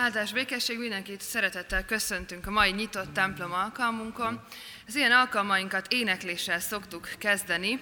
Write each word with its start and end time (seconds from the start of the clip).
Áldás 0.00 0.32
békesség 0.32 0.78
mindenkit 0.78 1.20
szeretettel 1.20 1.84
köszöntünk 1.84 2.46
a 2.46 2.50
mai 2.50 2.70
nyitott 2.70 3.12
templom 3.12 3.52
alkalmunkon. 3.52 4.40
Az 4.86 4.94
ilyen 4.94 5.12
alkalmainkat 5.12 5.92
énekléssel 5.92 6.60
szoktuk 6.60 7.08
kezdeni. 7.18 7.80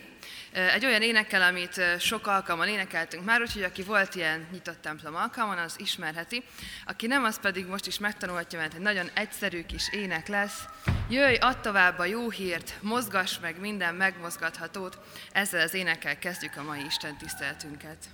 Egy 0.52 0.84
olyan 0.84 1.02
énekkel, 1.02 1.42
amit 1.42 1.80
sok 1.98 2.26
alkalommal 2.26 2.68
énekeltünk 2.68 3.24
már, 3.24 3.40
úgyhogy 3.40 3.62
aki 3.62 3.82
volt 3.82 4.14
ilyen 4.14 4.46
nyitott 4.52 4.80
templom 4.80 5.14
alkalmon, 5.14 5.58
az 5.58 5.74
ismerheti. 5.76 6.42
Aki 6.86 7.06
nem, 7.06 7.24
az 7.24 7.40
pedig 7.40 7.66
most 7.66 7.86
is 7.86 7.98
megtanulhatja, 7.98 8.58
mert 8.58 8.74
egy 8.74 8.80
nagyon 8.80 9.10
egyszerű 9.14 9.64
kis 9.66 9.88
ének 9.92 10.28
lesz. 10.28 10.64
Jöjj, 11.08 11.36
add 11.36 11.60
tovább 11.62 11.98
a 11.98 12.04
jó 12.04 12.30
hírt, 12.30 12.74
mozgass 12.80 13.38
meg 13.38 13.60
minden 13.60 13.94
megmozgathatót. 13.94 14.98
Ezzel 15.32 15.60
az 15.60 15.74
énekkel 15.74 16.18
kezdjük 16.18 16.56
a 16.56 16.62
mai 16.62 16.84
Isten 16.86 17.16
tiszteltünket. 17.16 18.08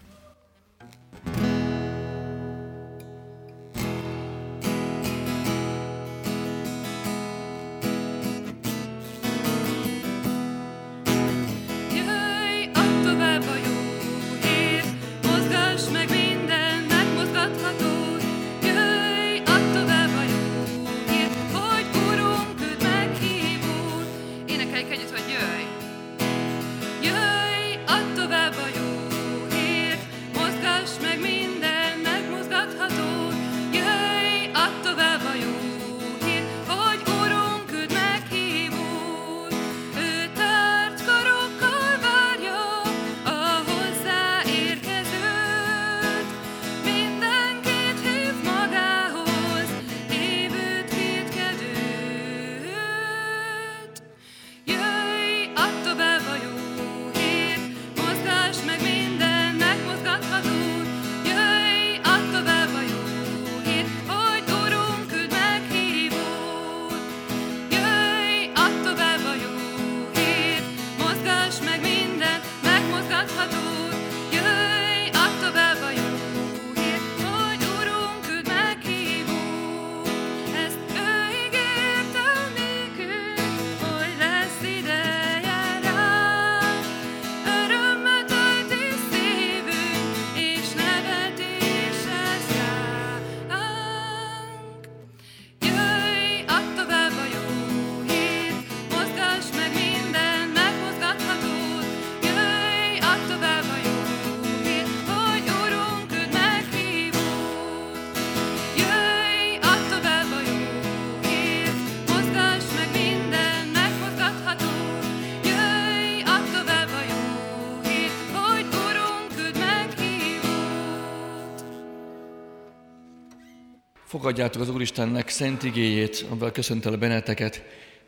Fogadjátok 124.25 124.63
az 124.63 124.69
Úristennek 124.69 125.29
szent 125.29 125.63
igéjét, 125.63 126.27
amivel 126.31 126.51
köszöntel 126.51 126.97
benneteket, 126.97 127.63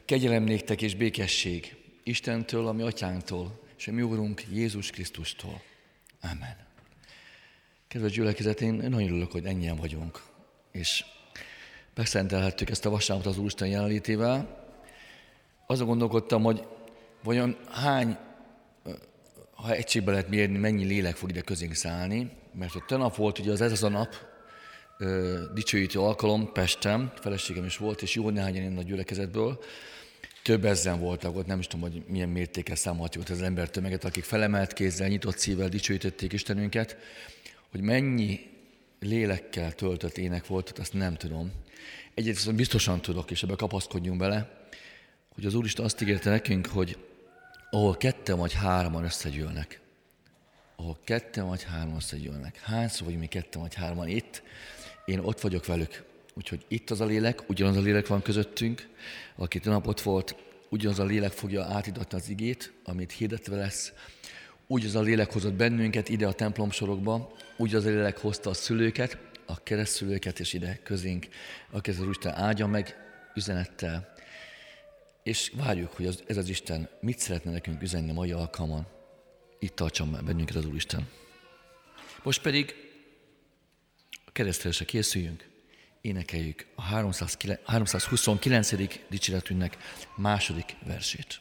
kegyelem 0.05 0.43
néktek 0.43 0.83
és 0.83 0.95
békesség 0.95 1.77
Istentől, 2.03 2.67
ami 2.67 2.83
atyánktól, 2.83 3.61
és 3.79 3.89
a 3.89 3.93
mi 3.93 4.03
Úrunk 4.03 4.43
Jézus 4.53 4.91
Krisztustól. 4.91 5.63
Amen. 6.23 6.57
Kedves 7.89 8.13
gyülekezet, 8.13 8.61
én 8.61 8.73
nagyon 8.73 9.03
örülök, 9.03 9.33
hogy 9.33 9.45
ennyien 9.45 9.77
vagyunk, 9.77 10.23
és 10.73 11.05
beszentelhettük 11.95 12.71
ezt 12.71 12.87
a 12.87 12.91
vasárnapot 12.91 13.33
az 13.33 13.39
Úristen 13.39 13.69
jelenlétével. 13.69 14.67
Azon 15.67 15.87
gondolkodtam, 15.87 16.43
hogy 16.43 16.67
vajon 17.23 17.57
hány, 17.71 18.17
ha 19.55 19.73
egységbe 19.73 20.11
lehet 20.11 20.29
mérni, 20.29 20.59
mennyi 20.59 20.85
lélek 20.85 21.17
fog 21.17 21.31
ide 21.31 21.41
közénk 21.41 21.75
szállni, 21.75 22.31
mert 22.53 22.75
ott 22.75 22.87
tegnap 22.87 23.17
volt 23.17 23.39
ugye 23.39 23.53
az 23.53 23.61
ez 23.61 23.73
az 23.73 23.83
a 23.83 23.89
nap, 23.89 24.35
dicsőítő 25.55 25.99
alkalom 25.99 26.53
Pesten, 26.53 27.13
feleségem 27.21 27.65
is 27.65 27.77
volt, 27.77 28.03
és 28.03 28.15
jó 28.15 28.31
néhányan 28.31 28.63
innen 28.63 28.79
a 28.79 28.83
gyülekezetből. 28.83 29.63
Több 30.43 30.65
ezen 30.65 31.01
voltak 31.01 31.37
ott, 31.37 31.47
nem 31.47 31.59
is 31.59 31.67
tudom, 31.67 31.91
hogy 31.91 32.03
milyen 32.07 32.29
mértékkel 32.29 32.77
számolhatjuk 32.77 33.29
az 33.29 33.43
ember 33.43 33.71
tömeget, 33.71 34.05
akik 34.05 34.25
felemelt 34.25 34.73
kézzel, 34.73 35.09
nyitott 35.09 35.39
szívvel 35.39 35.69
dicsőítették 35.69 36.33
Istenünket. 36.33 36.97
Hogy 37.71 37.81
mennyi 37.81 38.41
lélekkel 39.01 39.73
töltött 39.73 40.19
ének 40.19 40.47
volt, 40.47 40.79
azt 40.79 40.93
nem 40.93 41.15
tudom. 41.15 41.53
Egyébként 42.15 42.57
biztosan 42.57 43.01
tudok, 43.01 43.31
és 43.31 43.43
ebbe 43.43 43.55
kapaszkodjunk 43.55 44.19
bele, 44.19 44.69
hogy 45.35 45.47
az 45.47 45.55
Úristen 45.55 45.85
azt 45.85 46.03
ígérte 46.03 46.31
nekünk, 46.31 46.67
hogy 46.67 46.99
ahol 47.71 47.97
ketten 47.97 48.39
vagy 48.39 48.53
hárman 48.53 49.05
összegyűlnek, 49.05 49.81
ahol 50.77 50.99
ketten 51.05 51.47
vagy 51.47 51.63
hárman 51.63 51.97
összegyűlnek. 51.97 52.61
Hányszor 52.61 53.05
vagyunk 53.05 53.23
mi 53.23 53.29
ketten 53.29 53.61
vagy 53.61 53.75
hárman 53.75 54.09
itt, 54.09 54.43
én 55.07 55.19
ott 55.19 55.41
vagyok 55.41 55.67
velük. 55.67 56.05
Úgyhogy 56.35 56.65
itt 56.69 56.91
az 56.91 57.01
a 57.01 57.05
lélek, 57.05 57.49
ugyanaz 57.49 57.77
a 57.77 57.81
lélek 57.81 58.07
van 58.07 58.23
közöttünk, 58.23 58.89
aki 59.37 59.61
nap 59.65 59.87
ott 59.87 60.01
volt, 60.01 60.37
ugyanaz 60.69 60.99
a 60.99 61.05
lélek 61.05 61.33
fogja 61.33 61.65
átidatni 61.65 62.19
az 62.19 62.29
igét, 62.29 62.73
amit 62.85 63.13
hirdetve 63.13 63.57
lesz, 63.57 63.93
úgy 64.67 64.85
az 64.85 64.95
a 64.95 65.01
lélek 65.01 65.33
hozott 65.33 65.53
bennünket 65.53 66.09
ide 66.09 66.27
a 66.27 66.33
templom 66.33 66.71
sorokba, 66.71 67.33
úgy 67.57 67.75
az 67.75 67.85
a 67.85 67.89
lélek 67.89 68.19
hozta 68.19 68.51
a 68.51 68.55
szülőket, 68.55 69.19
a 69.47 69.63
keresztülőket 69.63 70.41
és 70.41 70.53
ide 70.53 70.81
közénk, 70.83 71.27
aki 71.71 71.91
az 71.91 72.03
Isten 72.09 72.35
áldja 72.35 72.67
meg 72.67 72.97
üzenettel. 73.35 74.15
És 75.23 75.53
várjuk, 75.57 75.93
hogy 75.93 76.07
az, 76.07 76.23
ez 76.27 76.37
az 76.37 76.49
Isten 76.49 76.89
mit 77.01 77.19
szeretne 77.19 77.51
nekünk 77.51 77.83
üzenni 77.83 78.13
mai 78.13 78.33
alkalman. 78.33 78.87
Itt 79.59 79.77
tartsam 79.77 80.11
meg 80.11 80.25
bennünket 80.25 80.57
az 80.57 80.67
Úristen. 80.67 81.09
Most 82.23 82.43
pedig 82.43 82.86
keresztelésre 84.37 84.85
készüljünk, 84.85 85.49
énekeljük 86.01 86.67
a 86.75 86.83
329. 86.83 88.73
dicséretünknek 89.09 89.77
második 90.17 90.77
versét. 90.87 91.41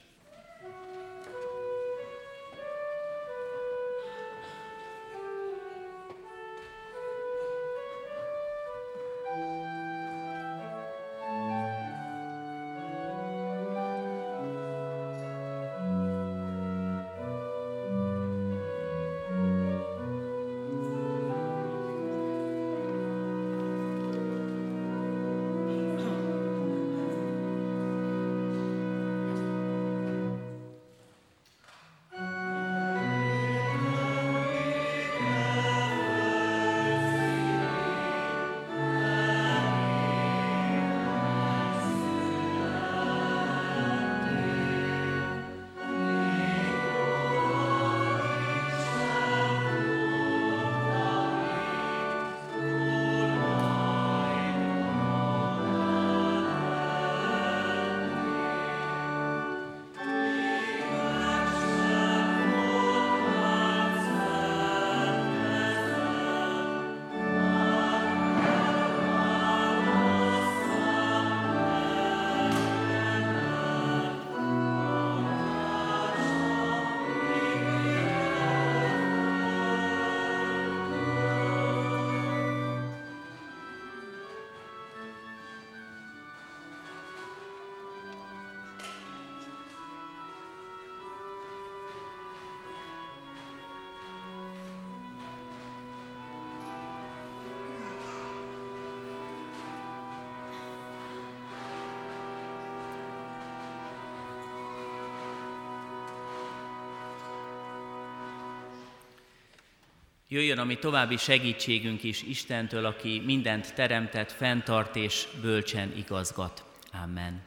Jöjjön 110.35 110.59
a 110.59 110.63
mi 110.63 110.75
további 110.75 111.17
segítségünk 111.17 112.03
is 112.03 112.23
Istentől, 112.23 112.85
aki 112.85 113.21
mindent 113.25 113.73
teremtett, 113.73 114.31
fenntart 114.31 114.95
és 114.95 115.27
bölcsen 115.41 115.93
igazgat. 115.97 116.63
Amen. 117.03 117.41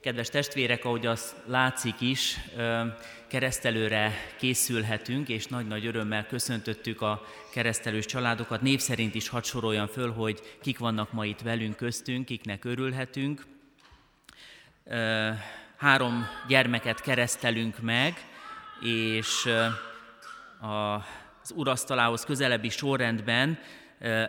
Kedves 0.00 0.28
testvérek, 0.28 0.84
ahogy 0.84 1.06
az 1.06 1.34
látszik 1.46 2.00
is, 2.00 2.38
keresztelőre 3.26 4.12
készülhetünk, 4.38 5.28
és 5.28 5.46
nagy-nagy 5.46 5.86
örömmel 5.86 6.26
köszöntöttük 6.26 7.00
a 7.00 7.26
keresztelős 7.52 8.06
családokat. 8.06 8.60
Név 8.60 8.80
szerint 8.80 9.14
is 9.14 9.28
hadd 9.28 9.42
soroljam 9.42 9.86
föl, 9.86 10.12
hogy 10.12 10.58
kik 10.62 10.78
vannak 10.78 11.12
ma 11.12 11.24
itt 11.24 11.40
velünk 11.40 11.76
köztünk, 11.76 12.24
kiknek 12.24 12.64
örülhetünk. 12.64 13.46
Három 15.76 16.26
gyermeket 16.48 17.00
keresztelünk 17.00 17.80
meg, 17.80 18.14
és 18.80 19.48
az 21.48 21.52
urasztalához 21.56 22.24
közelebbi 22.24 22.68
sorrendben 22.68 23.58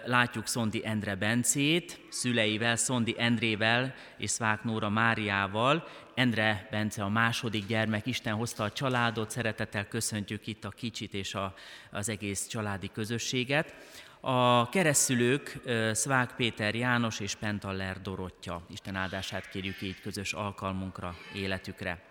látjuk 0.05 0.47
Szondi 0.47 0.85
Endre 0.85 1.15
Bencét, 1.15 1.99
szüleivel, 2.09 2.75
Szondi 2.75 3.15
Endrével 3.17 3.93
és 4.17 4.29
Szvák 4.29 4.63
Nóra 4.63 4.89
Máriával. 4.89 5.87
Endre 6.15 6.67
Bence 6.71 7.03
a 7.03 7.09
második 7.09 7.65
gyermek, 7.65 8.05
Isten 8.05 8.33
hozta 8.33 8.63
a 8.63 8.71
családot, 8.71 9.29
szeretettel 9.29 9.87
köszöntjük 9.87 10.47
itt 10.47 10.65
a 10.65 10.69
kicsit 10.69 11.13
és 11.13 11.35
a, 11.35 11.53
az 11.91 12.09
egész 12.09 12.47
családi 12.47 12.89
közösséget. 12.93 13.75
A 14.19 14.69
keresztülők 14.69 15.61
Szvák 15.91 16.35
Péter 16.35 16.75
János 16.75 17.19
és 17.19 17.35
Pentaller 17.35 18.01
Dorottya. 18.01 18.61
Isten 18.69 18.95
áldását 18.95 19.49
kérjük 19.49 19.81
így 19.81 20.01
közös 20.01 20.33
alkalmunkra, 20.33 21.15
életükre 21.33 22.01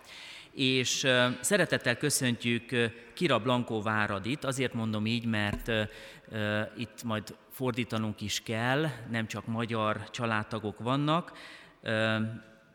és 0.57 1.07
szeretettel 1.41 1.97
köszöntjük 1.97 2.91
Kira 3.13 3.39
Blanco 3.39 3.81
Váradit, 3.81 4.43
azért 4.43 4.73
mondom 4.73 5.05
így, 5.05 5.25
mert 5.25 5.71
itt 6.77 7.03
majd 7.03 7.35
fordítanunk 7.51 8.21
is 8.21 8.41
kell, 8.43 8.87
nem 9.09 9.27
csak 9.27 9.45
magyar 9.45 10.09
családtagok 10.09 10.79
vannak. 10.79 11.31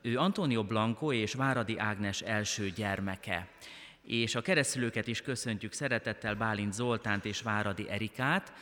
Ő 0.03 0.19
Antonio 0.19 0.65
Blanco 0.65 1.13
és 1.13 1.35
Váradi 1.35 1.79
Ágnes 1.79 2.21
első 2.21 2.71
gyermeke. 2.71 3.49
És 4.03 4.35
a 4.35 4.41
keresztülőket 4.41 5.07
is 5.07 5.23
köszöntjük 5.23 5.73
szeretettel 5.73 6.35
Bálint 6.35 6.73
Zoltánt 6.73 7.25
és 7.25 7.43
Váradi 7.43 7.89
Erikát, 7.89 8.53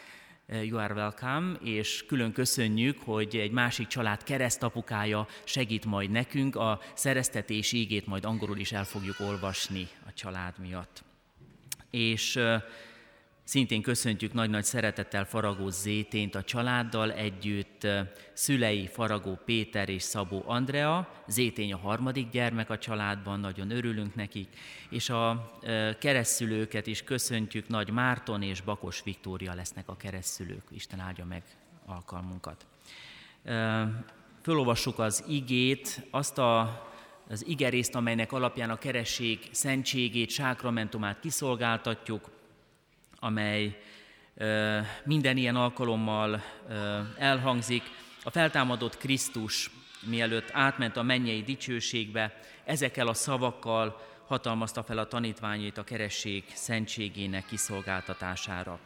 You 0.52 0.78
are 0.78 0.94
welcome, 0.94 1.52
és 1.62 2.04
külön 2.06 2.32
köszönjük, 2.32 2.98
hogy 3.04 3.36
egy 3.36 3.50
másik 3.50 3.86
család 3.86 4.22
keresztapukája 4.22 5.26
segít 5.44 5.84
majd 5.84 6.10
nekünk, 6.10 6.56
a 6.56 6.80
szereztetés 6.94 7.72
ígét 7.72 8.06
majd 8.06 8.24
angolul 8.24 8.58
is 8.58 8.72
el 8.72 8.84
fogjuk 8.84 9.20
olvasni 9.20 9.88
a 10.06 10.12
család 10.12 10.58
miatt. 10.58 11.02
És 11.90 12.38
Szintén 13.50 13.82
köszöntjük 13.82 14.32
nagy-nagy 14.32 14.64
szeretettel 14.64 15.24
Faragó 15.24 15.68
Zétént 15.68 16.34
a 16.34 16.42
családdal 16.42 17.12
együtt, 17.12 17.86
szülei 18.32 18.86
Faragó 18.86 19.38
Péter 19.44 19.88
és 19.88 20.02
Szabó 20.02 20.42
Andrea, 20.46 21.08
Zétény 21.26 21.72
a 21.72 21.76
harmadik 21.76 22.30
gyermek 22.30 22.70
a 22.70 22.78
családban, 22.78 23.40
nagyon 23.40 23.70
örülünk 23.70 24.14
nekik, 24.14 24.48
és 24.90 25.08
a 25.08 25.50
keresztülőket 25.98 26.86
is 26.86 27.02
köszöntjük, 27.02 27.68
Nagy 27.68 27.90
Márton 27.90 28.42
és 28.42 28.60
Bakos 28.60 29.02
Viktória 29.02 29.54
lesznek 29.54 29.88
a 29.88 29.96
keresztülők, 29.96 30.64
Isten 30.70 31.00
áldja 31.00 31.24
meg 31.24 31.42
alkalmunkat. 31.86 32.66
Fölolvassuk 34.42 34.98
az 34.98 35.24
igét, 35.28 36.06
azt 36.10 36.38
a 36.38 36.84
az 37.28 37.46
igerészt, 37.46 37.94
amelynek 37.94 38.32
alapján 38.32 38.70
a 38.70 38.78
keresség 38.78 39.38
szentségét, 39.50 40.30
sákramentumát 40.30 41.20
kiszolgáltatjuk, 41.20 42.30
amely 43.20 43.80
minden 45.04 45.36
ilyen 45.36 45.56
alkalommal 45.56 46.42
elhangzik. 47.18 47.82
A 48.22 48.30
feltámadott 48.30 48.96
Krisztus, 48.96 49.70
mielőtt 50.06 50.50
átment 50.52 50.96
a 50.96 51.02
mennyei 51.02 51.42
dicsőségbe, 51.42 52.40
ezekkel 52.64 53.08
a 53.08 53.14
szavakkal 53.14 54.08
hatalmazta 54.26 54.82
fel 54.82 54.98
a 54.98 55.08
tanítványait 55.08 55.78
a 55.78 55.84
keresség 55.84 56.44
szentségének 56.52 57.46
kiszolgáltatására. 57.46 58.78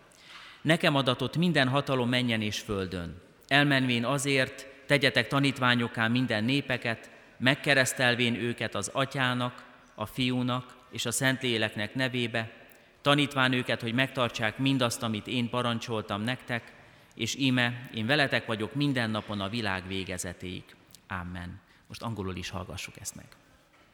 Nekem 0.63 0.95
adatott 0.95 1.37
minden 1.37 1.69
hatalom 1.69 2.09
menjen 2.09 2.43
és 2.43 2.61
földön. 2.61 3.23
Elmenvén 3.49 4.05
azért, 4.05 4.67
tegyetek 4.87 5.29
tanítványokká 5.29 6.09
minden 6.09 6.45
népeket, 6.45 7.11
megkeresztelvén 7.39 8.35
őket 8.35 8.75
az 8.75 8.91
atyának, 8.93 9.65
a 9.95 10.07
fiúnak 10.07 10.75
és 10.91 11.07
a 11.07 11.11
Szentléleknek 11.11 11.95
nevébe, 11.95 12.64
tanítván 13.05 13.53
őket, 13.53 13.81
hogy 13.81 13.95
megtartsák 13.95 14.59
mindazt, 14.59 15.03
amit 15.03 15.27
én 15.27 15.49
parancsoltam 15.49 16.23
nektek, 16.23 16.73
és 17.15 17.35
íme, 17.35 17.91
én 17.95 18.07
veletek 18.07 18.47
vagyok 18.47 18.75
minden 18.75 19.11
napon 19.11 19.41
a 19.41 19.49
világ 19.49 19.87
végezetéig. 19.87 20.65
Amen. 21.09 21.61
Most 21.87 22.03
angolul 22.03 22.37
is 22.37 22.51
hallgassuk 22.51 22.95
ezt 23.01 23.15
meg. 23.15 23.27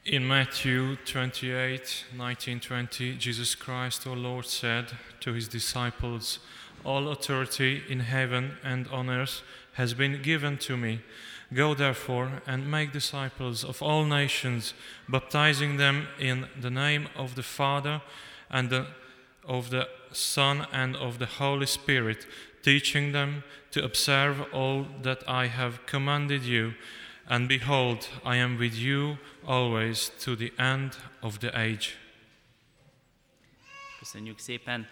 In 0.03 0.23
Matthew 0.23 0.95
28, 1.13 2.05
19-20, 2.19 3.19
Jesus 3.19 3.57
Christ 3.57 4.07
our 4.07 4.17
Lord 4.17 4.45
said 4.45 4.89
to 5.19 5.33
his 5.33 5.49
disciples, 5.49 6.41
All 6.83 7.07
authority 7.09 7.83
in 7.89 8.01
heaven 8.01 8.59
and 8.63 8.87
on 8.91 9.09
earth 9.09 9.43
has 9.73 9.95
been 9.95 10.23
given 10.23 10.57
to 10.57 10.77
me. 10.77 10.99
Go 11.49 11.75
therefore 11.75 12.43
and 12.47 12.67
make 12.67 12.91
disciples 12.93 13.65
of 13.65 13.83
all 13.83 14.05
nations, 14.05 14.75
baptizing 15.07 15.77
them 15.79 16.07
in 16.19 16.47
the 16.61 16.71
name 16.71 17.09
of 17.17 17.35
the 17.35 17.43
Father 17.43 18.01
and 18.51 18.71
the 18.71 18.87
of 19.51 19.69
the 19.69 19.89
Son 20.13 20.67
and 20.73 20.97
of 20.97 21.17
the 21.17 21.29
Holy 21.39 21.67
Spirit, 21.67 22.27
teaching 22.63 23.13
them 23.13 23.43
to 23.71 23.83
observe 23.83 24.47
all 24.53 24.87
that 25.03 25.23
I 25.27 25.49
have 25.49 25.79
commanded 25.87 26.45
you. 26.45 26.73
And 27.27 27.49
behold, 27.49 28.09
I 28.25 28.37
am 28.37 28.57
with 28.59 28.79
you 28.79 29.17
always 29.45 30.13
to 30.25 30.37
the 30.37 30.53
end 30.57 30.97
of 31.21 31.39
the 31.39 31.51
age. 31.53 31.87
Köszönjük 33.99 34.39
szépen. 34.39 34.89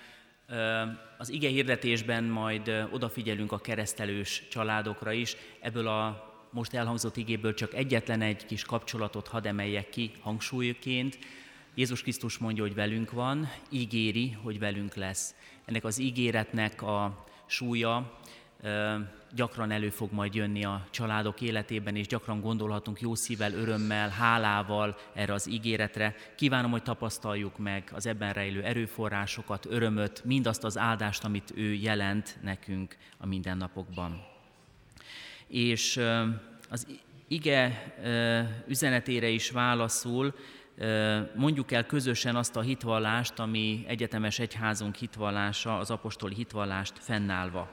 Az 1.19 1.29
ige 1.29 1.49
hirdetésben 1.49 2.25
majd 2.25 2.69
odafigyelünk 2.91 3.53
a 3.53 3.59
keresztelős 3.59 4.43
családokra 4.51 5.13
is. 5.13 5.37
Ebből 5.61 5.89
a 5.89 6.27
most 6.51 6.75
elhangzott 6.75 7.17
igéből 7.17 7.55
csak 7.55 7.75
egyetlen 7.75 8.21
egy 8.21 8.47
kis 8.47 8.63
kapcsolatot 8.63 9.29
hadd 9.29 9.47
emeljek 9.47 9.89
ki 9.89 10.11
hangsúlyként. 10.21 11.19
Jézus 11.79 12.03
Krisztus 12.03 12.39
mondja, 12.39 12.63
hogy 12.63 12.75
velünk 12.75 13.11
van, 13.11 13.49
ígéri, 13.71 14.31
hogy 14.43 14.59
velünk 14.59 14.95
lesz. 14.95 15.35
Ennek 15.65 15.85
az 15.85 15.99
ígéretnek 15.99 16.83
a 16.83 17.25
súlya 17.47 18.19
gyakran 19.35 19.71
elő 19.71 19.91
fog 19.91 20.13
majd 20.13 20.35
jönni 20.35 20.65
a 20.65 20.87
családok 20.91 21.41
életében, 21.41 21.97
és 21.97 22.07
gyakran 22.07 22.41
gondolhatunk 22.41 23.01
jó 23.01 23.15
szívvel, 23.15 23.53
örömmel, 23.53 24.09
hálával 24.09 24.97
erre 25.15 25.33
az 25.33 25.49
ígéretre. 25.49 26.15
Kívánom, 26.37 26.71
hogy 26.71 26.83
tapasztaljuk 26.83 27.59
meg 27.59 27.91
az 27.95 28.07
ebben 28.07 28.33
rejlő 28.33 28.63
erőforrásokat, 28.63 29.67
örömöt, 29.67 30.25
mindazt 30.25 30.65
az 30.65 30.79
áldást, 30.79 31.25
amit 31.25 31.53
ő 31.55 31.73
jelent 31.73 32.39
nekünk 32.43 32.97
a 33.19 33.27
mindennapokban. 33.27 34.25
És 35.47 36.01
az 36.69 36.87
ige 37.29 37.95
üzenetére 38.67 39.29
is 39.29 39.51
válaszul, 39.51 40.35
mondjuk 41.35 41.73
el 41.73 41.87
közösen 41.87 42.37
azt 42.37 42.57
a 42.57 42.61
hitvallást, 42.61 43.39
ami 43.39 43.85
egyetemes 43.89 44.39
egyházunk 44.39 44.95
hitvallása, 44.95 45.79
az 45.79 45.91
apostoli 45.91 46.35
hitvallást 46.35 46.93
fennállva. 46.99 47.69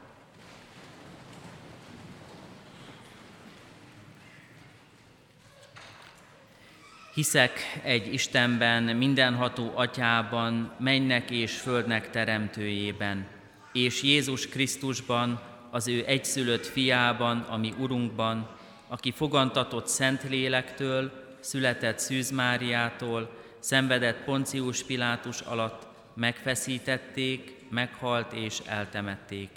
Hiszek 7.14 7.60
egy 7.84 8.14
Istenben, 8.14 8.84
mindenható 8.84 9.72
atyában, 9.76 10.72
mennek 10.80 11.32
és 11.32 11.58
földnek 11.60 12.10
teremtőjében, 12.10 13.28
és 13.74 14.04
Jézus 14.04 14.48
Krisztusban, 14.48 15.42
az 15.72 15.88
ő 15.88 16.04
egyszülött 16.08 16.66
fiában, 16.66 17.40
ami 17.40 17.74
Urunkban, 17.80 18.50
aki 18.88 19.12
fogantatott 19.12 19.88
Szent 19.88 20.24
Lélektől, 20.24 21.25
született 21.46 22.00
Szűz 22.00 22.32
Máriától, 22.32 23.30
szenvedett 23.60 24.24
Poncius 24.24 24.84
Pilátus 24.84 25.42
alatt, 25.42 25.88
megfeszítették, 26.14 27.66
meghalt 27.70 28.34
és 28.34 28.60
eltemették. 28.66 29.50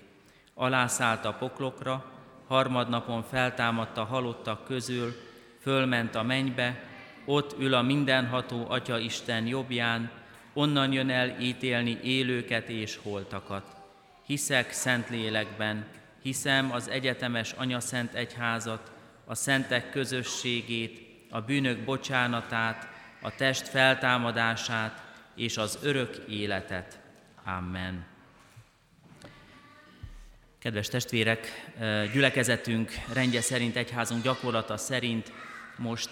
Alászállt 0.55 1.25
a 1.25 1.33
poklokra, 1.33 2.05
harmadnapon 2.47 3.23
feltámadta 3.23 4.05
halottak 4.05 4.65
közül, 4.65 5.15
fölment 5.61 6.15
a 6.15 6.23
mennybe, 6.23 6.83
ott 7.25 7.57
ül 7.59 7.75
a 7.75 7.83
mindenható 7.83 8.65
Atya 8.69 8.99
Isten 8.99 9.47
jobbján, 9.47 10.11
onnan 10.53 10.93
jön 10.93 11.11
el 11.11 11.41
ítélni 11.41 11.99
élőket 12.03 12.69
és 12.69 12.99
holtakat. 13.03 13.77
Hiszek 14.27 14.73
szent 14.73 15.09
lélekben, 15.09 15.87
hiszem 16.23 16.73
az 16.73 16.89
egyetemes 16.89 17.53
Anyaszent 17.53 18.15
Egyházat, 18.15 18.91
a 19.25 19.35
szentek 19.35 19.91
közösségét, 19.91 21.08
a 21.31 21.41
bűnök 21.41 21.85
bocsánatát, 21.85 22.89
a 23.21 23.35
test 23.35 23.69
feltámadását 23.69 25.03
és 25.35 25.57
az 25.57 25.79
örök 25.83 26.17
életet. 26.29 27.01
Amen. 27.45 28.07
Kedves 30.59 30.89
testvérek, 30.89 31.71
gyülekezetünk 32.13 32.91
rendje 33.13 33.41
szerint, 33.41 33.77
egyházunk 33.77 34.23
gyakorlata 34.23 34.77
szerint 34.77 35.33
most 35.77 36.11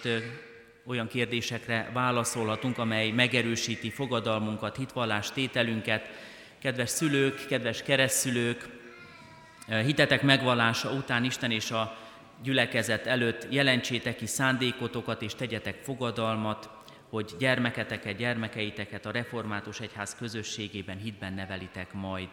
olyan 0.87 1.07
kérdésekre 1.09 1.91
válaszolhatunk, 1.93 2.79
amely 2.79 3.11
megerősíti 3.11 3.91
fogadalmunkat, 3.91 4.77
hitvallás 4.77 5.31
tételünket. 5.31 6.09
Kedves 6.59 6.91
szülők, 6.91 7.47
kedves 7.47 7.83
keresztszülők, 7.83 8.69
hitetek 9.67 10.23
megvallása 10.23 10.91
után 10.91 11.25
Isten 11.25 11.51
és 11.51 11.71
a 11.71 12.06
gyülekezet 12.43 13.07
előtt 13.07 13.47
jelentsétek 13.51 14.17
ki 14.17 14.27
szándékotokat 14.27 15.23
és 15.23 15.35
tegyetek 15.35 15.83
fogadalmat, 15.83 16.71
hogy 17.09 17.35
gyermeketeket, 17.39 18.17
gyermekeiteket 18.17 19.07
a 19.07 19.11
református 19.11 19.81
egyház 19.81 20.15
közösségében 20.15 20.99
hitben 20.99 21.33
nevelitek 21.33 21.93
majd. 21.93 22.29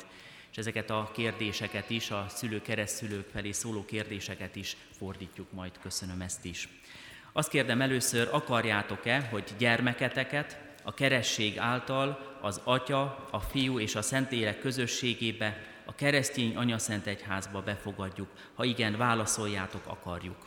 És 0.52 0.58
ezeket 0.58 0.90
a 0.90 1.12
kérdéseket 1.14 1.90
is, 1.90 2.12
a 2.12 2.26
szülő 2.30 2.62
keresztülők 2.62 3.28
felé 3.32 3.52
szóló 3.52 3.86
kérdéseket 3.86 4.56
is 4.56 4.78
fordítjuk 4.98 5.52
majd. 5.52 5.72
Köszönöm 5.82 6.22
ezt 6.22 6.46
is. 6.46 6.68
Azt 7.32 7.50
kérdem 7.50 7.82
először, 7.82 8.28
akarjátok-e, 8.32 9.28
hogy 9.32 9.44
gyermeketeket 9.58 10.58
a 10.84 10.94
keresség 10.94 11.58
által 11.58 12.38
az 12.42 12.62
Atya, 12.64 13.28
a 13.32 13.40
Fiú 13.40 13.80
és 13.80 13.96
a 13.96 14.02
Szentlélek 14.02 14.60
közösségébe, 14.60 15.73
a 15.86 15.96
keresztény 15.96 16.56
anyaszent 16.56 17.08
egyházba 17.08 17.62
befogadjuk? 17.62 18.28
Ha 18.54 18.64
igen, 18.64 18.98
válaszoljátok, 18.98 19.82
akarjuk. 19.88 20.38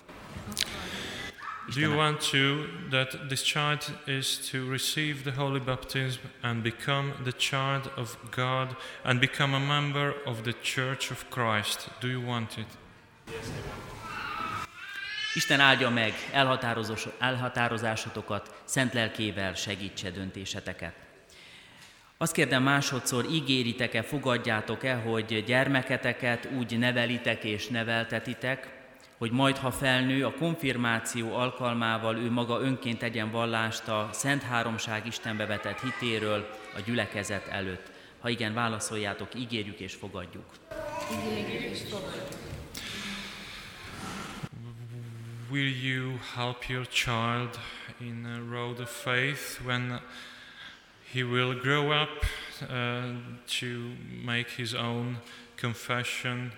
Do 1.74 1.80
you 1.80 1.96
want 1.96 2.30
to 2.30 2.66
that 2.90 3.28
this 3.28 3.42
child 3.42 3.82
is 4.06 4.38
to 4.50 4.70
receive 4.70 5.22
the 5.22 5.32
holy 5.32 5.58
baptism 5.58 6.20
and 6.42 6.62
become 6.62 7.12
the 7.24 7.32
child 7.32 7.90
of 7.96 8.16
God 8.30 8.76
and 9.02 9.18
become 9.18 9.56
a 9.56 9.58
member 9.58 10.14
of 10.24 10.42
the 10.42 10.54
Church 10.62 11.10
of 11.10 11.24
Christ? 11.28 11.90
Do 12.00 12.08
you 12.08 12.22
want 12.26 12.56
it? 12.56 12.66
Yes, 13.26 13.46
I 13.46 13.68
want. 13.68 13.86
Isten 15.34 15.60
áldja 15.60 15.90
meg 15.90 16.14
elhatározásotokat, 17.18 18.54
szent 18.64 18.92
lelkével 18.92 19.54
segítse 19.54 20.10
döntéseteket. 20.10 21.05
Azt 22.18 22.32
kérdem 22.32 22.62
másodszor, 22.62 23.24
ígéritek-e, 23.30 24.02
fogadjátok-e, 24.02 24.94
hogy 24.94 25.44
gyermeketeket 25.46 26.48
úgy 26.56 26.78
nevelitek 26.78 27.44
és 27.44 27.66
neveltetitek, 27.66 28.74
hogy 29.18 29.30
majd, 29.30 29.56
ha 29.56 29.70
felnő, 29.70 30.24
a 30.24 30.34
konfirmáció 30.34 31.34
alkalmával 31.34 32.16
ő 32.16 32.30
maga 32.30 32.60
önként 32.60 32.98
tegyen 32.98 33.30
vallást 33.30 33.88
a 33.88 34.08
Szent 34.12 34.42
Háromság 34.42 35.06
Istenbe 35.06 35.46
vetett 35.46 35.80
hitéről 35.80 36.48
a 36.76 36.80
gyülekezet 36.84 37.46
előtt. 37.46 37.90
Ha 38.20 38.28
igen, 38.28 38.54
válaszoljátok, 38.54 39.28
ígérjük 39.34 39.80
és 39.80 39.94
fogadjuk. 39.94 40.46
Ígérjük 41.12 41.70
és 41.70 41.80
fogadjuk. 41.90 42.28
will 45.50 45.74
you 45.82 46.18
help 46.34 46.68
your 46.68 46.86
child 46.86 47.58
in 48.00 48.24
a 48.24 48.40
road 48.50 48.80
of 48.80 48.90
faith 48.90 49.60
when 49.64 50.00
he 51.12 51.22
will 51.22 51.54
grow 51.54 51.92
up 51.92 52.24
uh, 52.62 53.02
to 53.60 53.92
make 54.24 54.50
his 54.50 54.74
own 54.74 55.16
confession 55.56 56.52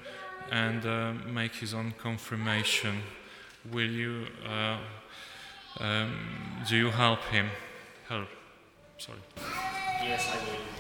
and 0.51 0.85
uh, 0.85 1.13
make 1.33 1.55
his 1.55 1.75
own 1.75 1.93
confirmation? 2.03 3.03
Will 3.73 3.91
you 3.91 4.27
uh, 4.47 4.79
um, 5.81 6.11
do 6.69 6.77
you 6.77 6.91
help 6.91 7.23
him? 7.31 7.47
Help. 8.09 8.29
Sorry. 8.97 9.19
Yes, 10.03 10.27
I 10.27 10.51
will. 10.51 10.79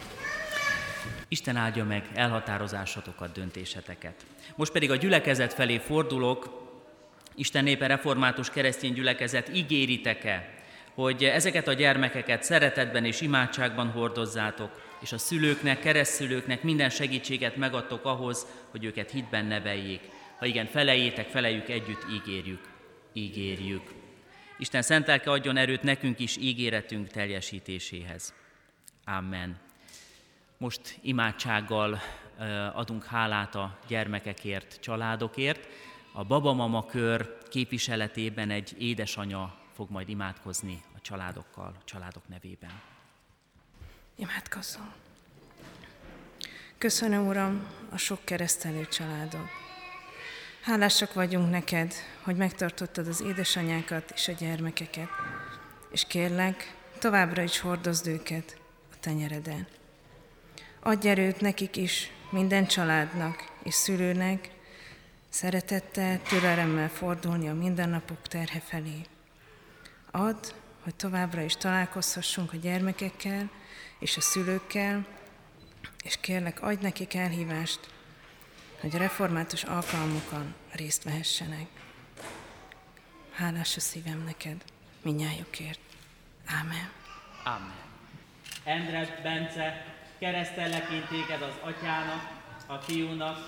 Isten 1.28 1.56
áldja 1.56 1.84
meg 1.84 2.04
elhatározásotokat, 2.14 3.32
döntéseteket. 3.32 4.26
Most 4.56 4.72
pedig 4.72 4.90
a 4.90 4.96
gyülekezet 4.96 5.54
felé 5.54 5.78
fordulok, 5.78 6.66
Isten 7.34 7.64
népe 7.64 7.86
református 7.86 8.50
keresztény 8.50 8.92
gyülekezet, 8.92 9.48
ígéritek-e, 9.48 10.57
hogy 10.98 11.24
ezeket 11.24 11.68
a 11.68 11.72
gyermekeket 11.72 12.42
szeretetben 12.42 13.04
és 13.04 13.20
imádságban 13.20 13.90
hordozzátok, 13.90 14.96
és 15.00 15.12
a 15.12 15.18
szülőknek, 15.18 15.80
keresztszülőknek 15.80 16.62
minden 16.62 16.90
segítséget 16.90 17.56
megadtok 17.56 18.04
ahhoz, 18.04 18.46
hogy 18.70 18.84
őket 18.84 19.10
hitben 19.10 19.44
neveljék. 19.44 20.00
Ha 20.38 20.46
igen, 20.46 20.66
felejétek, 20.66 21.28
felejük 21.28 21.68
együtt, 21.68 22.06
ígérjük. 22.10 22.60
Ígérjük. 23.12 23.82
Isten 24.58 24.82
szentelke 24.82 25.30
adjon 25.30 25.56
erőt 25.56 25.82
nekünk 25.82 26.18
is 26.18 26.36
ígéretünk 26.36 27.08
teljesítéséhez. 27.08 28.34
Amen. 29.04 29.58
Most 30.56 30.98
imádsággal 31.02 32.00
adunk 32.74 33.04
hálát 33.04 33.54
a 33.54 33.78
gyermekekért, 33.86 34.78
családokért. 34.80 35.68
A 36.12 36.24
babamama 36.24 36.86
kör 36.86 37.38
képviseletében 37.50 38.50
egy 38.50 38.74
édesanya 38.78 39.57
fog 39.78 39.90
majd 39.90 40.08
imádkozni 40.08 40.82
a 40.96 41.00
családokkal, 41.00 41.76
a 41.80 41.84
családok 41.84 42.28
nevében. 42.28 42.80
Imádkozzunk. 44.16 44.92
Köszönöm, 46.78 47.26
Uram, 47.26 47.66
a 47.90 47.96
sok 47.96 48.24
keresztelő 48.24 48.86
családot. 48.86 49.48
Hálásak 50.62 51.12
vagyunk 51.14 51.50
neked, 51.50 51.94
hogy 52.22 52.36
megtartottad 52.36 53.06
az 53.06 53.20
édesanyákat 53.20 54.10
és 54.10 54.28
a 54.28 54.32
gyermekeket, 54.32 55.08
és 55.90 56.04
kérlek, 56.04 56.76
továbbra 56.98 57.42
is 57.42 57.60
hordozd 57.60 58.06
őket 58.06 58.60
a 58.92 58.94
tenyereden. 59.00 59.66
Adj 60.80 61.08
erőt 61.08 61.40
nekik 61.40 61.76
is, 61.76 62.10
minden 62.30 62.66
családnak 62.66 63.52
és 63.62 63.74
szülőnek, 63.74 64.50
Szeretettel, 65.28 66.22
türelemmel 66.22 66.88
fordulni 66.88 67.48
a 67.48 67.54
mindennapok 67.54 68.22
terhe 68.22 68.60
felé. 68.60 69.02
Add, 70.10 70.52
hogy 70.82 70.94
továbbra 70.94 71.40
is 71.42 71.56
találkozhassunk 71.56 72.52
a 72.52 72.56
gyermekekkel 72.56 73.50
és 73.98 74.16
a 74.16 74.20
szülőkkel, 74.20 75.06
és 76.04 76.16
kérlek, 76.20 76.62
adj 76.62 76.82
nekik 76.82 77.14
elhívást, 77.14 77.80
hogy 78.80 78.94
a 78.94 78.98
református 78.98 79.62
alkalmukon 79.62 80.54
részt 80.72 81.02
vehessenek. 81.02 81.66
Hálás 83.32 83.76
a 83.76 83.80
szívem 83.80 84.22
neked, 84.24 84.64
minnyájukért. 85.02 85.80
Ámen. 86.46 86.90
Ámen. 87.44 87.74
Endre 88.64 89.20
Bence, 89.22 89.94
keresztellek 90.18 90.90
én 90.90 91.06
téged 91.08 91.42
az 91.42 91.54
atyának, 91.60 92.36
a 92.66 92.76
fiúnak 92.76 93.38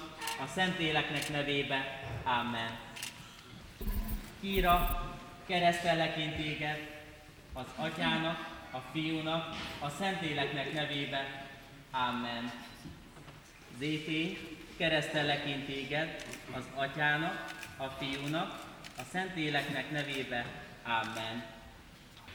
a 0.41 0.47
Szentléleknek 0.55 1.29
nevébe. 1.29 2.01
Amen. 2.25 2.79
Kíra, 4.41 5.10
keresztellek 5.51 6.17
én 6.17 6.37
téged, 6.37 6.79
az 7.53 7.65
Atyának, 7.77 8.49
a 8.71 8.79
Fiúnak, 8.93 9.57
a 9.79 9.89
Szentléleknek 9.99 10.73
nevébe. 10.73 11.47
Amen. 11.91 12.53
Zété, 13.79 14.39
keresztellek 14.77 15.45
én 15.47 15.65
téged, 15.65 16.25
az 16.57 16.63
Atyának, 16.75 17.45
a 17.77 17.85
Fiúnak, 17.85 18.61
a 18.99 19.03
Szentléleknek 19.13 19.91
nevébe. 19.91 20.45
Amen. 20.85 21.45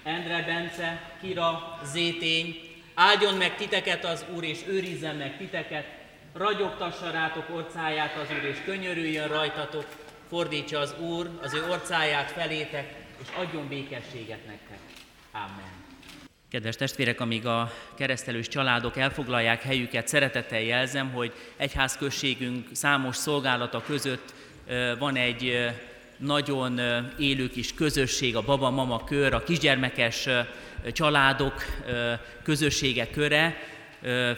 Endre 0.04 0.44
Bence, 0.44 1.02
Kira, 1.22 1.80
Zétény, 1.84 2.56
áldjon 2.94 3.34
meg 3.34 3.56
titeket 3.56 4.06
az 4.06 4.26
Úr, 4.36 4.44
és 4.44 4.60
őrizzen 4.68 5.16
meg 5.16 5.38
titeket, 5.38 5.86
ragyogtassa 6.34 7.12
rátok 7.12 7.50
orcáját 7.50 8.16
az 8.16 8.28
Úr, 8.32 8.44
és 8.44 8.58
könyörüljön 8.66 9.28
rajtatok, 9.28 9.86
fordítsa 10.30 10.80
az 10.80 10.96
Úr 11.00 11.40
az 11.42 11.54
ő 11.54 11.70
orcáját 11.70 12.32
felétek, 12.32 13.04
és 13.26 13.32
adjon 13.36 13.68
békességet 13.68 14.46
nektek. 14.46 14.80
Amen. 15.32 15.74
Kedves 16.50 16.76
testvérek, 16.76 17.20
amíg 17.20 17.46
a 17.46 17.72
keresztelős 17.96 18.48
családok 18.48 18.98
elfoglalják 18.98 19.62
helyüket, 19.62 20.08
szeretettel 20.08 20.62
jelzem, 20.62 21.12
hogy 21.12 21.34
egyházközségünk 21.58 22.68
számos 22.72 23.16
szolgálata 23.16 23.82
között 23.82 24.34
van 25.00 25.16
egy 25.16 25.70
nagyon 26.18 26.80
élő 27.20 27.50
kis 27.50 27.74
közösség, 27.74 28.36
a 28.36 28.42
baba-mama 28.42 29.04
kör, 29.04 29.34
a 29.34 29.44
kisgyermekes 29.44 30.28
családok 30.92 31.66
közössége 32.44 33.10
köre, 33.10 33.58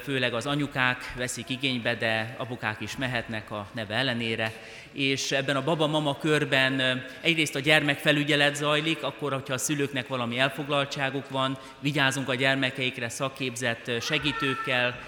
főleg 0.03 0.33
az 0.33 0.45
anyukák 0.45 1.13
veszik 1.15 1.50
igénybe, 1.50 1.95
de 1.95 2.36
apukák 2.38 2.81
is 2.81 2.97
mehetnek 2.97 3.51
a 3.51 3.67
neve 3.74 3.95
ellenére. 3.95 4.53
És 4.91 5.31
ebben 5.31 5.55
a 5.55 5.63
baba-mama 5.63 6.17
körben 6.17 7.03
egyrészt 7.21 7.55
a 7.55 7.59
gyermekfelügyelet 7.59 8.55
zajlik, 8.55 9.03
akkor, 9.03 9.33
hogyha 9.33 9.53
a 9.53 9.57
szülőknek 9.57 10.07
valami 10.07 10.39
elfoglaltságuk 10.39 11.29
van, 11.29 11.57
vigyázunk 11.79 12.29
a 12.29 12.36
gyermekeikre 12.36 13.09
szakképzett 13.09 14.01
segítőkkel. 14.01 15.00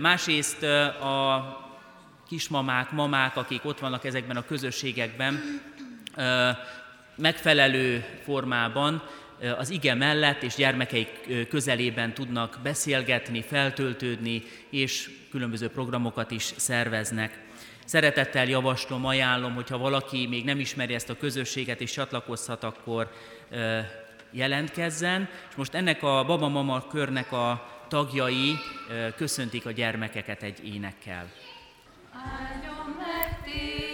Másrészt 0.00 0.62
a 0.62 1.44
kismamák, 2.28 2.90
mamák, 2.90 3.36
akik 3.36 3.64
ott 3.64 3.78
vannak 3.78 4.04
ezekben 4.04 4.36
a 4.36 4.44
közösségekben, 4.44 5.62
megfelelő 7.16 8.04
formában 8.24 9.02
az 9.58 9.70
ige 9.70 9.94
mellett 9.94 10.42
és 10.42 10.54
gyermekeik 10.54 11.48
közelében 11.48 12.14
tudnak 12.14 12.58
beszélgetni, 12.62 13.42
feltöltődni, 13.42 14.42
és 14.70 15.10
különböző 15.30 15.68
programokat 15.68 16.30
is 16.30 16.52
szerveznek. 16.56 17.42
Szeretettel 17.84 18.48
javaslom, 18.48 19.04
ajánlom, 19.04 19.54
hogyha 19.54 19.78
valaki 19.78 20.26
még 20.26 20.44
nem 20.44 20.60
ismeri 20.60 20.94
ezt 20.94 21.10
a 21.10 21.16
közösséget 21.16 21.80
és 21.80 21.92
csatlakozhat, 21.92 22.64
akkor 22.64 23.12
jelentkezzen. 24.30 25.28
És 25.48 25.54
most 25.54 25.74
ennek 25.74 26.02
a 26.02 26.24
baba-mama 26.26 26.86
körnek 26.86 27.32
a 27.32 27.72
tagjai 27.88 28.54
köszöntik 29.16 29.66
a 29.66 29.70
gyermekeket 29.70 30.42
egy 30.42 30.74
énekkel. 30.74 31.30
Áldjon 32.12 32.96
meg 32.98 33.42
téged, 33.44 33.93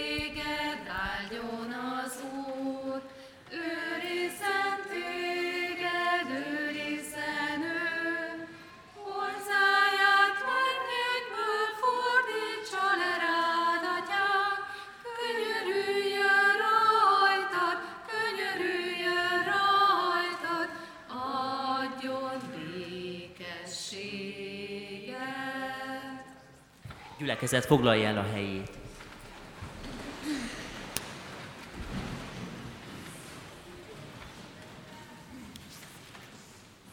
Gyülekezet 27.21 27.65
foglalja 27.65 28.09
el 28.09 28.19
a 28.19 28.33
helyét. 28.33 28.71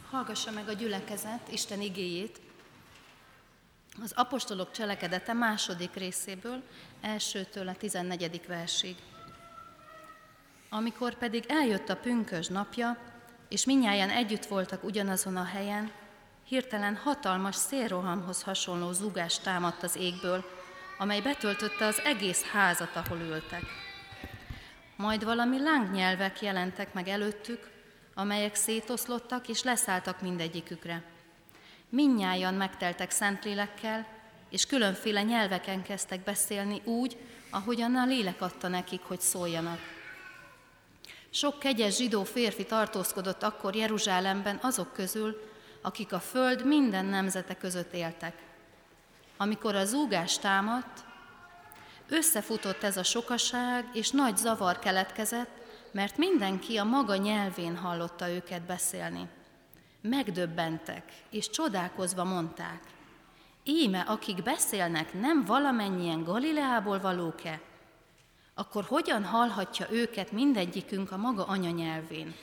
Hallgassa 0.10 0.51
meg 0.51 0.67
a 0.67 0.74
gyülekezet 0.74 1.51
Isten 1.51 1.81
igéjét. 1.81 2.39
Az 4.03 4.12
apostolok 4.15 4.72
cselekedete 4.72 5.34
második 5.34 5.93
részéből, 5.93 6.63
elsőtől 7.01 7.67
a 7.67 7.75
14. 7.75 8.41
versig. 8.48 8.96
Amikor 10.69 11.17
pedig 11.17 11.43
eljött 11.48 11.89
a 11.89 11.98
pünkös 11.98 12.48
napja, 12.48 12.98
és 13.50 13.65
minnyáján 13.65 14.10
együtt 14.10 14.46
voltak 14.46 14.83
ugyanazon 14.83 15.35
a 15.35 15.44
helyen, 15.44 15.92
hirtelen 16.48 16.96
hatalmas 16.96 17.55
szélrohamhoz 17.55 18.42
hasonló 18.42 18.92
zugás 18.92 19.40
támadt 19.40 19.83
az 19.83 19.96
égből, 19.96 20.46
amely 20.98 21.22
betöltötte 21.22 21.86
az 21.86 22.01
egész 22.03 22.44
házat, 22.44 22.96
ahol 22.96 23.18
ültek. 23.18 23.64
Majd 24.96 25.24
valami 25.24 25.60
lángnyelvek 25.60 26.42
jelentek 26.42 26.94
meg 26.94 27.07
előttük, 27.07 27.70
amelyek 28.14 28.55
szétoszlottak 28.55 29.48
és 29.48 29.64
leszálltak 29.64 30.22
mindegyikükre. 30.22 31.03
Minnyájan 31.90 32.53
megteltek 32.53 33.12
Szentlélekkel, 33.12 34.07
és 34.50 34.66
különféle 34.66 35.24
nyelveken 35.24 35.83
kezdtek 35.83 36.24
beszélni 36.24 36.81
úgy, 36.83 37.18
ahogyan 37.50 37.96
a 37.96 38.05
lélek 38.05 38.42
adta 38.42 38.68
nekik, 38.68 39.01
hogy 39.01 39.22
szóljanak. 39.22 39.79
Sok 41.29 41.60
kegyes 41.60 41.96
zsidó 41.96 42.24
férfi 42.24 42.66
tartózkodott 42.66 43.44
akkor 43.44 43.75
Jeruzsálemben 43.75 44.60
azok 44.62 44.94
közül, 44.94 45.55
akik 45.87 46.13
a 46.13 46.19
föld 46.19 46.65
minden 46.65 47.05
nemzete 47.05 47.55
között 47.55 47.93
éltek. 47.93 48.33
Amikor 49.37 49.75
a 49.75 49.85
zúgás 49.85 50.37
támadt, 50.37 51.05
összefutott 52.07 52.83
ez 52.83 52.97
a 52.97 53.03
sokaság, 53.03 53.89
és 53.93 54.09
nagy 54.09 54.37
zavar 54.37 54.79
keletkezett, 54.79 55.50
mert 55.91 56.17
mindenki 56.17 56.77
a 56.77 56.83
maga 56.83 57.15
nyelvén 57.15 57.77
hallotta 57.77 58.29
őket 58.29 58.61
beszélni. 58.61 59.27
Megdöbbentek, 60.01 61.03
és 61.29 61.50
csodálkozva 61.50 62.23
mondták, 62.23 62.79
íme, 63.63 64.00
akik 64.00 64.43
beszélnek, 64.43 65.13
nem 65.13 65.45
valamennyien 65.45 66.23
Galileából 66.23 67.00
valók-e? 67.00 67.61
Akkor 68.53 68.83
hogyan 68.83 69.23
hallhatja 69.23 69.87
őket 69.91 70.31
mindegyikünk 70.31 71.11
a 71.11 71.17
maga 71.17 71.45
anyanyelvén? 71.45 72.35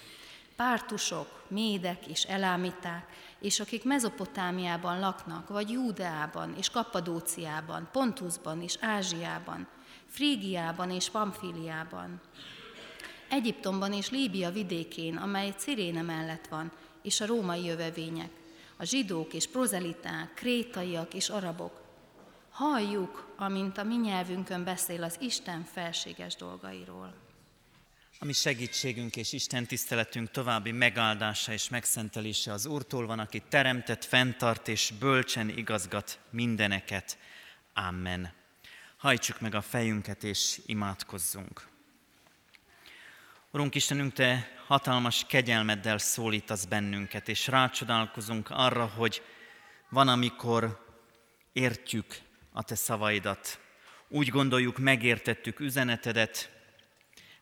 Pártusok, 0.57 1.45
médek 1.49 2.07
és 2.07 2.23
elámiták, 2.23 3.07
és 3.45 3.61
akik 3.61 3.85
Mezopotámiában 3.85 5.01
laknak, 5.01 5.49
vagy 5.49 5.71
Júdeában 5.71 6.55
és 6.59 6.71
Kappadóciában, 6.71 7.89
Pontusban 7.93 8.63
és 8.63 8.77
Ázsiában, 8.81 9.69
Frígiában 10.07 10.91
és 10.91 11.11
Pamfiliában, 11.11 12.21
Egyiptomban 13.29 13.93
és 13.93 14.11
Líbia 14.11 14.51
vidékén, 14.51 15.17
amely 15.17 15.55
Ciréne 15.57 16.03
mellett 16.03 16.47
van, 16.47 16.73
és 17.03 17.21
a 17.21 17.27
római 17.27 17.65
jövevények, 17.65 18.31
a 18.77 18.85
zsidók 18.85 19.33
és 19.33 19.49
prozeliták, 19.49 20.35
krétaiak 20.35 21.15
és 21.15 21.29
arabok. 21.29 21.81
Halljuk, 22.51 23.35
amint 23.37 23.79
a 23.79 23.85
mi 23.85 23.95
nyelvünkön 23.95 24.65
beszél 24.65 25.03
az 25.03 25.17
Isten 25.21 25.65
felséges 25.65 26.37
dolgairól. 26.37 27.24
A 28.19 28.25
mi 28.25 28.33
segítségünk 28.33 29.17
és 29.17 29.33
Isten 29.33 29.67
tiszteletünk 29.67 30.31
további 30.31 30.73
megáldása 30.73 31.53
és 31.53 31.69
megszentelése 31.69 32.53
az 32.53 32.67
Úrtól 32.67 33.07
van, 33.07 33.19
aki 33.19 33.43
teremtett, 33.49 34.05
fenntart 34.05 34.69
és 34.69 34.93
bölcsen 34.99 35.49
igazgat 35.49 36.19
mindeneket. 36.31 37.19
Amen. 37.75 38.33
Hajtsuk 38.97 39.41
meg 39.41 39.55
a 39.55 39.61
fejünket 39.61 40.25
és 40.25 40.61
imádkozzunk. 40.67 41.69
Urunk 43.51 43.75
Istenünk, 43.75 44.13
Te 44.13 44.49
hatalmas 44.67 45.25
kegyelmeddel 45.29 45.99
szólítasz 45.99 46.65
bennünket, 46.65 47.29
és 47.29 47.47
rácsodálkozunk 47.47 48.51
arra, 48.51 48.87
hogy 48.87 49.23
van, 49.89 50.09
amikor 50.09 50.87
értjük 51.53 52.19
a 52.53 52.63
Te 52.63 52.75
szavaidat. 52.75 53.61
Úgy 54.09 54.29
gondoljuk, 54.29 54.79
megértettük 54.79 55.61
üzenetedet, 55.61 56.51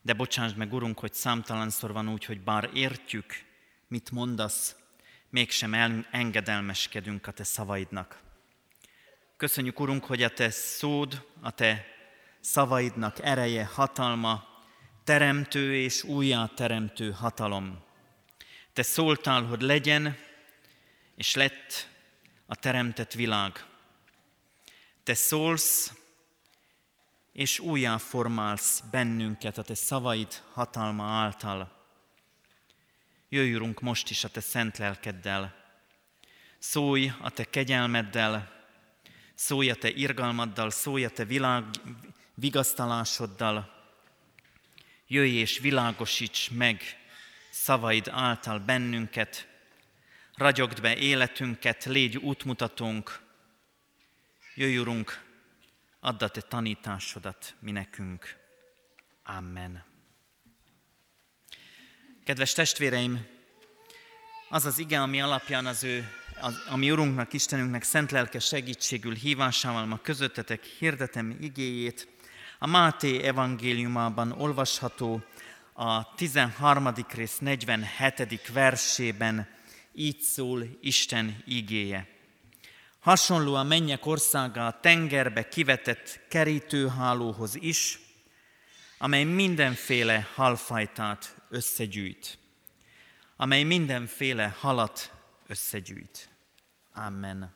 de 0.03 0.13
bocsáss 0.13 0.53
meg, 0.55 0.73
Urunk, 0.73 0.99
hogy 0.99 1.13
számtalanszor 1.13 1.93
van 1.93 2.09
úgy, 2.09 2.25
hogy 2.25 2.41
bár 2.41 2.71
értjük, 2.75 3.45
mit 3.89 4.11
mondasz, 4.11 4.77
mégsem 5.31 6.05
engedelmeskedünk 6.11 7.27
a 7.27 7.31
Te 7.31 7.45
szavaidnak. 7.45 8.21
Köszönjük, 9.37 9.81
Urunk, 9.81 10.05
hogy 10.05 10.23
a 10.23 10.29
Te 10.29 10.51
szód, 10.51 11.27
a 11.41 11.51
Te 11.51 11.87
szavaidnak 12.41 13.19
ereje, 13.19 13.65
hatalma, 13.65 14.49
teremtő 15.05 15.75
és 15.75 16.03
újjáteremtő 16.03 17.11
hatalom. 17.11 17.85
Te 18.73 18.83
szóltál, 18.83 19.43
hogy 19.43 19.61
legyen, 19.61 20.17
és 21.17 21.35
lett 21.35 21.89
a 22.47 22.55
teremtett 22.55 23.13
világ. 23.13 23.65
Te 25.03 25.15
szólsz, 25.15 25.93
és 27.33 27.59
újjáformálsz 27.59 28.83
bennünket 28.91 29.59
a 29.59 29.63
Te 29.63 29.75
szavaid 29.75 30.43
hatalma 30.53 31.05
által. 31.05 31.81
Jöjj, 33.29 33.55
Urunk, 33.55 33.81
most 33.81 34.11
is 34.11 34.25
a 34.25 34.29
Te 34.29 34.41
szent 34.41 34.79
lelkeddel. 34.79 35.55
Szólj 36.59 37.13
a 37.21 37.31
Te 37.31 37.45
kegyelmeddel, 37.45 38.65
szólj 39.35 39.71
a 39.71 39.75
Te 39.75 39.91
irgalmaddal, 39.91 40.71
szólj 40.71 41.05
a 41.05 41.11
Te 41.11 41.25
világ 41.25 41.65
vigasztalásoddal, 42.35 43.83
jöjj 45.07 45.35
és 45.35 45.59
világosíts 45.59 46.51
meg 46.51 46.83
szavaid 47.51 48.09
által 48.09 48.59
bennünket, 48.59 49.49
ragyogd 50.35 50.81
be 50.81 50.97
életünket, 50.97 51.85
légy 51.85 52.17
útmutatónk, 52.17 53.21
jöjj, 54.55 54.79
Urunk, 54.79 55.22
add 56.05 56.23
a 56.23 56.29
Te 56.29 56.41
tanításodat 56.41 57.55
mi 57.61 57.71
nekünk. 57.71 58.37
Amen. 59.25 59.85
Kedves 62.25 62.53
testvéreim, 62.53 63.27
az 64.49 64.65
az 64.65 64.79
ige, 64.79 65.01
ami 65.01 65.21
alapján 65.21 65.67
az 65.67 65.85
ő, 65.85 66.09
az, 66.41 66.55
ami 66.69 66.91
Urunknak, 66.91 67.33
Istenünknek 67.33 67.83
szent 67.83 68.11
lelke 68.11 68.39
segítségül 68.39 69.15
hívásával 69.15 69.87
ma 69.87 69.99
közöttetek 69.99 70.65
hirdetem 70.65 71.37
igéjét, 71.41 72.09
a 72.59 72.67
Máté 72.67 73.23
evangéliumában 73.23 74.33
olvasható 74.33 75.23
a 75.73 76.15
13. 76.15 76.93
rész 77.15 77.39
47. 77.39 78.53
versében 78.53 79.49
így 79.93 80.21
szól 80.21 80.65
Isten 80.81 81.43
igéje. 81.47 82.12
Hasonló 83.03 83.55
a 83.55 83.63
mennyek 83.63 84.07
országa 84.07 84.67
a 84.67 84.81
tengerbe 84.81 85.49
kivetett 85.49 86.21
kerítőhálóhoz 86.29 87.55
is, 87.55 87.99
amely 88.99 89.25
mindenféle 89.25 90.29
halfajtát 90.35 91.37
összegyűjt, 91.49 92.39
amely 93.37 93.63
mindenféle 93.63 94.57
halat 94.59 95.13
összegyűjt. 95.47 96.29
Amen. 96.93 97.55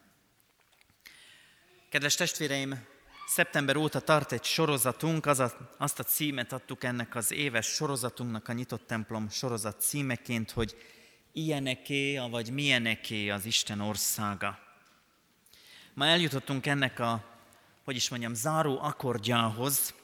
Kedves 1.88 2.14
testvéreim, 2.14 2.86
Szeptember 3.26 3.76
óta 3.76 4.00
tart 4.00 4.32
egy 4.32 4.44
sorozatunk, 4.44 5.26
az 5.26 5.38
a, 5.38 5.74
azt 5.78 5.98
a 5.98 6.02
címet 6.02 6.52
adtuk 6.52 6.84
ennek 6.84 7.14
az 7.14 7.32
éves 7.32 7.66
sorozatunknak, 7.66 8.48
a 8.48 8.52
Nyitott 8.52 8.86
Templom 8.86 9.28
sorozat 9.28 9.80
címeként, 9.80 10.50
hogy 10.50 10.76
ilyeneké, 11.32 12.18
vagy 12.18 12.50
milyeneké 12.50 13.28
az 13.28 13.44
Isten 13.44 13.80
országa. 13.80 14.65
Ma 15.96 16.06
eljutottunk 16.06 16.66
ennek 16.66 16.98
a 16.98 17.24
hogy 17.84 17.96
is 17.96 18.08
mondjam, 18.08 18.34
záró 18.34 18.78
akkordjához, 18.80 19.94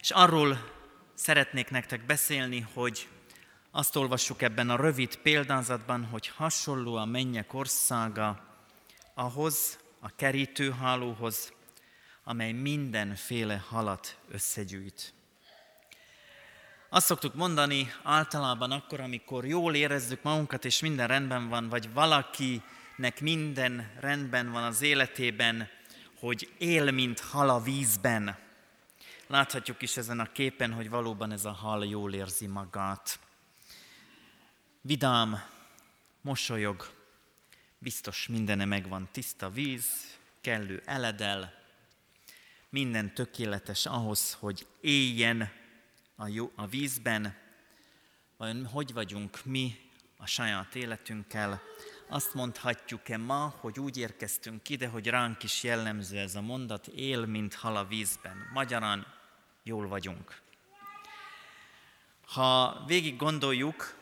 és 0.00 0.10
arról 0.10 0.58
szeretnék 1.14 1.70
nektek 1.70 2.06
beszélni, 2.06 2.66
hogy 2.72 3.08
azt 3.70 3.96
olvassuk 3.96 4.42
ebben 4.42 4.70
a 4.70 4.76
rövid 4.76 5.16
példázatban, 5.16 6.04
hogy 6.04 6.28
hasonló 6.28 6.94
a 6.94 7.04
mennyek 7.04 7.54
országa 7.54 8.44
ahhoz, 9.14 9.78
a 10.00 10.14
kerítőhálóhoz, 10.16 11.52
amely 12.24 12.52
mindenféle 12.52 13.64
halat 13.68 14.18
összegyűjt. 14.28 15.14
Azt 16.88 17.06
szoktuk 17.06 17.34
mondani 17.34 17.92
általában 18.02 18.70
akkor, 18.70 19.00
amikor 19.00 19.46
jól 19.46 19.74
érezzük 19.74 20.22
magunkat, 20.22 20.64
és 20.64 20.80
minden 20.80 21.06
rendben 21.06 21.48
van, 21.48 21.68
vagy 21.68 21.92
valakinek 22.96 23.20
minden 23.20 23.90
rendben 24.00 24.50
van 24.50 24.62
az 24.62 24.82
életében, 24.82 25.68
hogy 26.18 26.52
él, 26.58 26.90
mint 26.90 27.20
hal 27.20 27.48
a 27.48 27.60
vízben. 27.60 28.38
Láthatjuk 29.26 29.82
is 29.82 29.96
ezen 29.96 30.20
a 30.20 30.32
képen, 30.32 30.72
hogy 30.72 30.88
valóban 30.88 31.32
ez 31.32 31.44
a 31.44 31.50
hal 31.50 31.86
jól 31.86 32.14
érzi 32.14 32.46
magát. 32.46 33.18
Vidám, 34.80 35.42
mosolyog, 36.20 36.90
biztos 37.78 38.26
mindene 38.28 38.64
megvan, 38.64 39.08
tiszta 39.12 39.50
víz, 39.50 40.18
kellő 40.40 40.82
eledel, 40.84 41.54
minden 42.68 43.14
tökéletes 43.14 43.86
ahhoz, 43.86 44.36
hogy 44.40 44.66
éljen 44.80 45.52
a, 46.16 46.28
jó, 46.28 46.52
a 46.54 46.66
vízben, 46.66 47.36
vajon 48.36 48.66
hogy 48.66 48.92
vagyunk 48.92 49.44
mi 49.44 49.76
a 50.16 50.26
saját 50.26 50.74
életünkkel, 50.74 51.62
azt 52.08 52.34
mondhatjuk-e 52.34 53.16
ma, 53.16 53.54
hogy 53.60 53.80
úgy 53.80 53.96
érkeztünk 53.96 54.68
ide, 54.68 54.88
hogy 54.88 55.06
ránk 55.06 55.42
is 55.42 55.62
jellemző 55.62 56.18
ez 56.18 56.34
a 56.34 56.40
mondat, 56.40 56.86
él, 56.86 57.26
mint 57.26 57.54
hal 57.54 57.76
a 57.76 57.84
vízben. 57.84 58.36
Magyarán 58.52 59.06
jól 59.62 59.88
vagyunk. 59.88 60.40
Ha 62.26 62.82
végig 62.86 63.16
gondoljuk, 63.16 63.94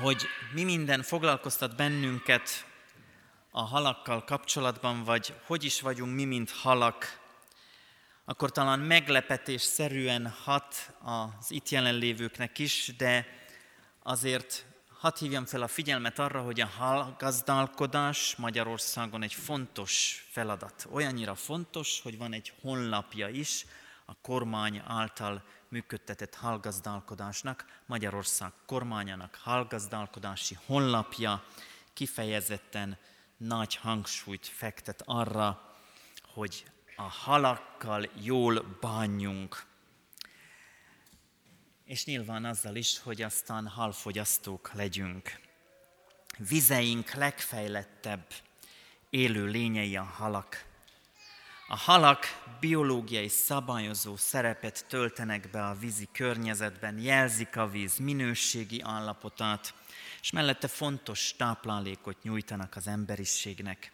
hogy 0.00 0.26
mi 0.52 0.64
minden 0.64 1.02
foglalkoztat 1.02 1.76
bennünket 1.76 2.66
a 3.50 3.62
halakkal 3.62 4.24
kapcsolatban, 4.24 5.04
vagy 5.04 5.34
hogy 5.46 5.64
is 5.64 5.80
vagyunk 5.80 6.14
mi, 6.14 6.24
mint 6.24 6.50
halak, 6.50 7.20
akkor 8.24 8.52
talán 8.52 8.80
meglepetésszerűen 8.80 10.28
hat 10.28 10.94
az 11.02 11.50
itt 11.50 11.68
jelenlévőknek 11.68 12.58
is, 12.58 12.92
de 12.96 13.26
azért 14.02 14.65
hadd 14.98 15.18
hívjam 15.18 15.44
fel 15.46 15.62
a 15.62 15.68
figyelmet 15.68 16.18
arra, 16.18 16.40
hogy 16.40 16.60
a 16.60 16.66
hallgazdálkodás 16.66 18.36
Magyarországon 18.36 19.22
egy 19.22 19.34
fontos 19.34 20.26
feladat. 20.30 20.86
Olyannyira 20.90 21.34
fontos, 21.34 22.00
hogy 22.02 22.18
van 22.18 22.32
egy 22.32 22.52
honlapja 22.60 23.28
is 23.28 23.66
a 24.04 24.14
kormány 24.20 24.82
által 24.86 25.42
működtetett 25.68 26.34
hallgazdálkodásnak, 26.34 27.64
Magyarország 27.86 28.52
kormányának 28.66 29.38
hallgazdálkodási 29.42 30.56
honlapja 30.66 31.44
kifejezetten 31.92 32.98
nagy 33.36 33.76
hangsúlyt 33.76 34.46
fektet 34.46 35.02
arra, 35.04 35.74
hogy 36.34 36.64
a 36.96 37.02
halakkal 37.02 38.08
jól 38.22 38.76
bánjunk. 38.80 39.64
És 41.86 42.04
nyilván 42.04 42.44
azzal 42.44 42.76
is, 42.76 42.98
hogy 42.98 43.22
aztán 43.22 43.68
halfogyasztók 43.68 44.70
legyünk. 44.74 45.40
Vizeink 46.38 47.12
legfejlettebb 47.12 48.26
élő 49.10 49.46
lényei 49.46 49.96
a 49.96 50.02
halak. 50.02 50.64
A 51.68 51.76
halak 51.76 52.24
biológiai 52.60 53.28
szabályozó 53.28 54.16
szerepet 54.16 54.84
töltenek 54.88 55.50
be 55.50 55.66
a 55.66 55.74
vízi 55.74 56.08
környezetben, 56.12 56.98
jelzik 56.98 57.56
a 57.56 57.68
víz 57.68 57.96
minőségi 57.96 58.80
állapotát, 58.80 59.74
és 60.22 60.30
mellette 60.30 60.68
fontos 60.68 61.34
táplálékot 61.36 62.22
nyújtanak 62.22 62.76
az 62.76 62.86
emberiségnek. 62.86 63.92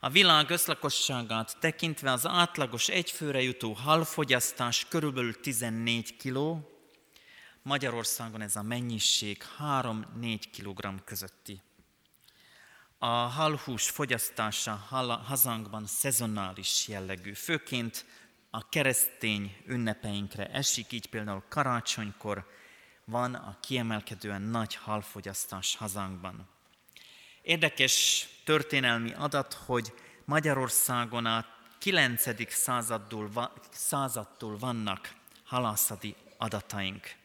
A 0.00 0.10
világ 0.10 0.50
összlakosságát 0.50 1.56
tekintve 1.60 2.12
az 2.12 2.26
átlagos 2.26 2.88
egyfőre 2.88 3.42
jutó 3.42 3.72
halfogyasztás 3.72 4.86
körülbelül 4.88 5.40
14 5.40 6.16
kg, 6.16 6.71
Magyarországon 7.62 8.40
ez 8.40 8.56
a 8.56 8.62
mennyiség 8.62 9.42
3-4 9.58 10.42
kg 10.56 11.04
közötti. 11.04 11.60
A 12.98 13.06
halhús 13.06 13.90
fogyasztása 13.90 14.72
hazánkban 15.26 15.86
szezonális 15.86 16.88
jellegű, 16.88 17.32
főként 17.32 18.04
a 18.50 18.68
keresztény 18.68 19.56
ünnepeinkre 19.66 20.50
esik, 20.50 20.92
így 20.92 21.06
például 21.06 21.44
karácsonykor 21.48 22.50
van 23.04 23.34
a 23.34 23.56
kiemelkedően 23.60 24.42
nagy 24.42 24.74
halfogyasztás 24.74 25.76
hazánkban. 25.76 26.48
Érdekes 27.42 28.28
történelmi 28.44 29.12
adat, 29.12 29.54
hogy 29.54 29.92
Magyarországon 30.24 31.26
a 31.26 31.46
9. 31.78 32.24
századtól, 33.70 34.58
vannak 34.58 35.14
halászati 35.44 36.14
adataink. 36.36 37.20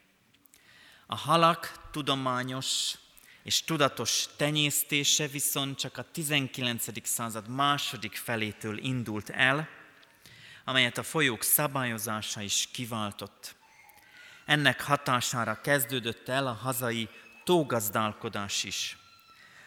A 1.10 1.16
halak 1.16 1.90
tudományos 1.92 2.96
és 3.44 3.64
tudatos 3.64 4.26
tenyésztése 4.36 5.28
viszont 5.28 5.78
csak 5.78 5.98
a 5.98 6.06
19. 6.12 7.08
század 7.08 7.48
második 7.48 8.16
felétől 8.16 8.78
indult 8.78 9.30
el, 9.30 9.70
amelyet 10.66 10.98
a 10.98 11.04
folyók 11.04 11.44
szabályozása 11.44 12.42
is 12.42 12.68
kiváltott. 12.72 13.56
Ennek 14.46 14.82
hatására 14.82 15.62
kezdődött 15.62 16.30
el 16.30 16.48
a 16.48 16.54
hazai 16.54 17.10
tógazdálkodás 17.44 18.64
is. 18.64 18.98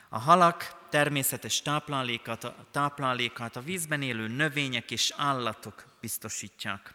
A 0.09 0.19
halak 0.19 0.89
természetes 0.91 1.63
táplálékát, 1.63 2.53
táplálékát 2.71 3.57
a 3.57 3.63
vízben 3.63 4.03
élő 4.03 4.29
növények 4.29 4.91
és 4.91 5.13
állatok 5.17 5.85
biztosítják. 6.01 6.95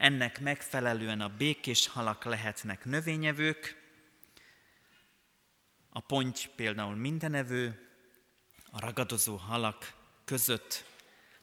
Ennek 0.00 0.40
megfelelően 0.40 1.20
a 1.20 1.28
békés 1.28 1.86
halak 1.86 2.24
lehetnek 2.24 2.84
növényevők, 2.84 3.76
a 5.90 6.00
ponty 6.00 6.46
például 6.56 6.94
mindenevő, 6.94 7.90
a 8.70 8.80
ragadozó 8.80 9.36
halak 9.36 9.94
között 10.24 10.84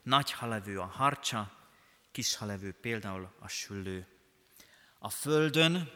nagy 0.02 0.32
halevő 0.32 0.80
a 0.80 0.84
harcsa, 0.84 1.52
kis 2.12 2.36
halevő 2.36 2.72
például 2.72 3.34
a 3.38 3.48
süllő. 3.48 4.06
A 4.98 5.10
földön 5.10 5.90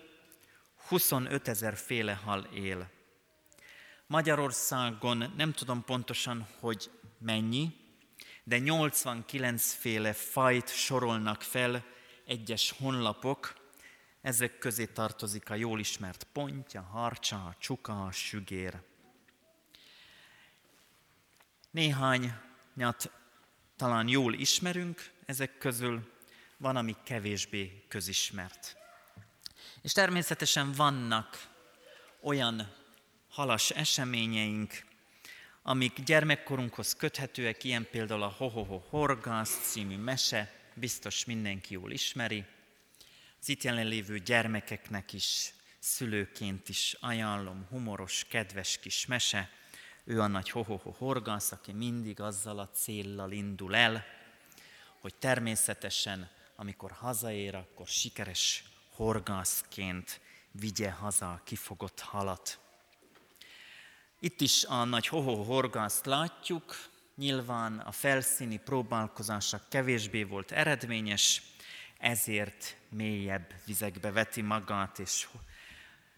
25 0.89 1.49
ezer 1.49 1.77
féle 1.77 2.15
hal 2.15 2.49
él. 2.55 2.91
Magyarországon 4.07 5.33
nem 5.37 5.53
tudom 5.53 5.85
pontosan, 5.85 6.47
hogy 6.61 6.91
mennyi, 7.19 7.77
de 8.45 8.59
89 8.59 9.73
féle 9.73 10.13
fajt 10.13 10.69
sorolnak 10.69 11.43
fel 11.43 11.85
egyes 12.33 12.71
honlapok, 12.71 13.55
ezek 14.21 14.59
közé 14.59 14.87
tartozik 14.87 15.51
a 15.51 15.55
jól 15.55 15.81
ismert 15.81 16.27
pontja, 16.33 16.81
harcsa, 16.81 17.57
csuka, 17.59 18.09
sügér. 18.13 18.81
Néhányat 21.71 23.11
talán 23.77 24.09
jól 24.09 24.35
ismerünk 24.35 25.11
ezek 25.27 25.59
közül, 25.59 26.13
van, 26.57 26.77
ami 26.77 26.97
kevésbé 27.05 27.85
közismert. 27.89 28.77
És 29.83 29.93
természetesen 29.93 30.73
vannak 30.73 31.49
olyan 32.21 32.73
halas 33.29 33.71
eseményeink, 33.71 34.85
amik 35.63 36.03
gyermekkorunkhoz 36.03 36.95
köthetőek, 36.95 37.65
ilyen 37.65 37.89
például 37.91 38.23
a 38.23 38.35
Hohoho 38.37 38.83
Horgász 38.89 39.71
című 39.71 39.97
mese, 39.97 40.62
biztos 40.75 41.25
mindenki 41.25 41.73
jól 41.73 41.91
ismeri. 41.91 42.45
Az 43.41 43.49
itt 43.49 43.63
jelenlévő 43.63 44.19
gyermekeknek 44.19 45.13
is, 45.13 45.53
szülőként 45.79 46.69
is 46.69 46.97
ajánlom, 47.01 47.67
humoros, 47.71 48.27
kedves 48.29 48.79
kis 48.79 49.07
mese. 49.07 49.51
Ő 50.05 50.21
a 50.21 50.27
nagy 50.27 50.51
Hohoho 50.51 50.91
Horgász, 50.91 51.53
aki 51.53 51.73
mindig 51.73 52.21
azzal 52.21 52.59
a 52.59 52.71
céllal 52.71 53.33
indul 53.33 53.75
el, 53.75 54.05
hogy 55.01 55.15
természetesen, 55.15 56.31
amikor 56.57 56.91
hazaér, 56.91 57.55
akkor 57.55 57.87
sikeres 57.87 58.65
horgászként 58.95 60.21
vigye 60.51 60.91
haza 60.91 61.33
a 61.33 61.43
kifogott 61.45 62.01
halat. 62.01 62.59
Itt 64.21 64.41
is 64.41 64.65
a 64.65 64.85
nagy 64.85 65.07
hoho 65.07 65.43
horgászt 65.43 66.07
látjuk, 66.07 66.91
nyilván 67.17 67.79
a 67.79 67.91
felszíni 67.91 68.57
próbálkozása 68.57 69.61
kevésbé 69.69 70.23
volt 70.23 70.53
eredményes, 70.53 71.43
ezért 71.99 72.77
mélyebb 72.89 73.55
vizekbe 73.65 74.11
veti 74.11 74.43
magát, 74.43 74.99
és 74.99 75.29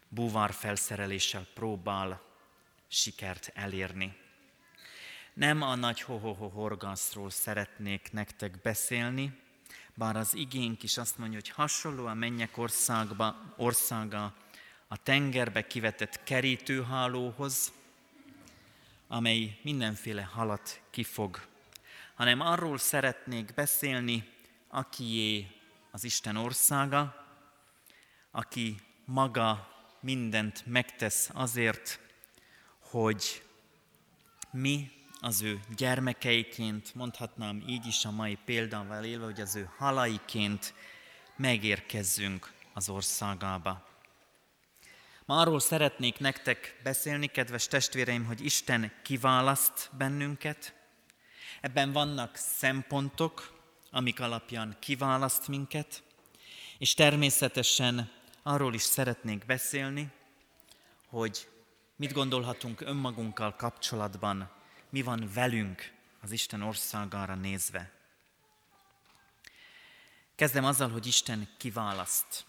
búvár 0.09 0.52
felszereléssel 0.52 1.46
próbál 1.54 2.22
sikert 2.88 3.50
elérni. 3.54 4.16
Nem 5.35 5.62
a 5.62 5.74
nagy 5.74 6.00
ho 6.00 6.18
horgászról 6.48 7.30
szeretnék 7.30 8.12
nektek 8.12 8.61
beszélni, 8.62 9.38
bár 9.94 10.16
az 10.16 10.35
igénk 10.35 10.83
is 10.83 10.96
azt 10.96 11.18
mondja, 11.18 11.38
hogy 11.38 11.48
hasonló 11.48 12.07
a 12.07 12.14
mennyek 12.14 12.59
országa 13.57 14.35
a 14.88 14.96
tengerbe 15.02 15.66
kivetett 15.66 16.22
kerítőhálóhoz, 16.22 17.72
amely 19.09 19.59
mindenféle 19.62 20.23
halat 20.23 20.81
kifog, 20.90 21.47
hanem 22.14 22.40
arról 22.40 22.79
szeretnék 22.79 23.55
beszélni, 23.55 24.29
akié 24.69 25.47
az 25.90 26.05
Isten 26.05 26.37
országa, 26.37 27.27
aki 28.31 28.77
maga 29.05 29.69
mindent 30.01 30.67
megtesz 30.67 31.31
azért, 31.33 32.01
hogy 32.79 33.43
mi 34.51 34.90
az 35.21 35.43
ő 35.43 35.61
gyermekeiként, 35.77 36.95
mondhatnám 36.95 37.62
így 37.67 37.87
is 37.87 38.05
a 38.05 38.11
mai 38.11 38.38
példával 38.45 39.05
élve, 39.05 39.25
hogy 39.25 39.40
az 39.40 39.57
ő 39.57 39.71
halaiként 39.77 40.75
megérkezzünk 41.37 42.53
az 42.73 42.88
országába. 42.88 43.87
Ma 45.26 45.40
arról 45.40 45.60
szeretnék 45.60 46.18
nektek 46.18 46.80
beszélni, 46.82 47.26
kedves 47.26 47.66
testvéreim, 47.66 48.24
hogy 48.24 48.44
Isten 48.44 48.92
kiválaszt 49.02 49.90
bennünket. 49.98 50.74
Ebben 51.60 51.92
vannak 51.92 52.37
szempontok, 52.37 53.58
amik 53.90 54.20
alapján 54.20 54.76
kiválaszt 54.78 55.48
minket, 55.48 56.02
és 56.78 56.94
természetesen 56.94 58.10
arról 58.42 58.74
is 58.74 58.82
szeretnék 58.82 59.46
beszélni, 59.46 60.10
hogy 61.08 61.48
mit 61.96 62.12
gondolhatunk 62.12 62.80
önmagunkkal 62.80 63.56
kapcsolatban, 63.56 64.50
mi 64.90 65.02
van 65.02 65.30
velünk 65.34 65.92
az 66.20 66.30
Isten 66.30 66.62
országára 66.62 67.34
nézve. 67.34 67.92
Kezdem 70.34 70.64
azzal, 70.64 70.88
hogy 70.88 71.06
Isten 71.06 71.48
kiválaszt. 71.56 72.44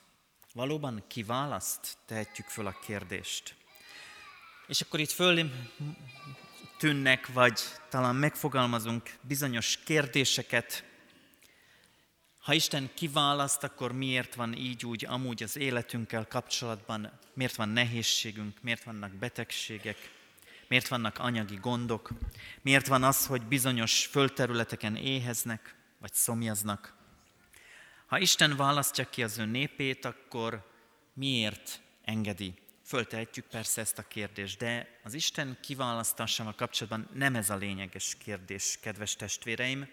Valóban 0.56 1.04
kiválaszt? 1.08 1.98
Tehetjük 2.06 2.48
föl 2.48 2.68
a 2.68 2.80
kérdést. 2.86 3.56
És 4.68 4.82
akkor 4.82 5.00
itt 5.00 5.12
föl 5.12 5.52
tűnnek, 6.78 7.34
vagy 7.34 7.60
talán 7.90 8.16
megfogalmazunk 8.16 9.18
bizonyos 9.22 9.78
kérdéseket. 9.78 10.84
Ha 12.38 12.54
Isten 12.54 12.90
kiválaszt, 12.94 13.64
akkor 13.64 13.92
miért 13.92 14.36
van 14.36 14.54
így 14.54 14.86
úgy 14.86 15.06
amúgy 15.06 15.44
az 15.44 15.58
életünkkel 15.58 16.28
kapcsolatban, 16.28 17.20
miért 17.34 17.56
van 17.56 17.70
nehézségünk, 17.70 18.62
miért 18.62 18.84
vannak 18.84 19.12
betegségek, 19.12 20.12
miért 20.68 20.88
vannak 20.88 21.20
anyagi 21.20 21.56
gondok, 21.56 22.10
miért 22.62 22.88
van 22.88 23.04
az, 23.04 23.26
hogy 23.26 23.42
bizonyos 23.42 24.06
földterületeken 24.06 24.96
éheznek, 24.96 25.76
vagy 26.00 26.14
szomjaznak. 26.14 26.95
Ha 28.06 28.20
Isten 28.20 28.56
választja 28.56 29.10
ki 29.10 29.24
az 29.24 29.38
ő 29.38 29.46
népét, 29.46 30.06
akkor 30.06 30.72
miért 31.14 31.82
engedi? 32.04 32.54
Föltehetjük 32.86 33.46
persze 33.46 33.82
ezt 33.82 33.98
a 33.98 34.08
kérdést, 34.08 34.58
de 34.58 35.00
az 35.04 35.14
Isten 35.14 35.58
kiválasztásával 35.62 36.54
kapcsolatban 36.56 37.10
nem 37.14 37.36
ez 37.36 37.50
a 37.50 37.56
lényeges 37.56 38.16
kérdés, 38.18 38.78
kedves 38.82 39.16
testvéreim. 39.16 39.88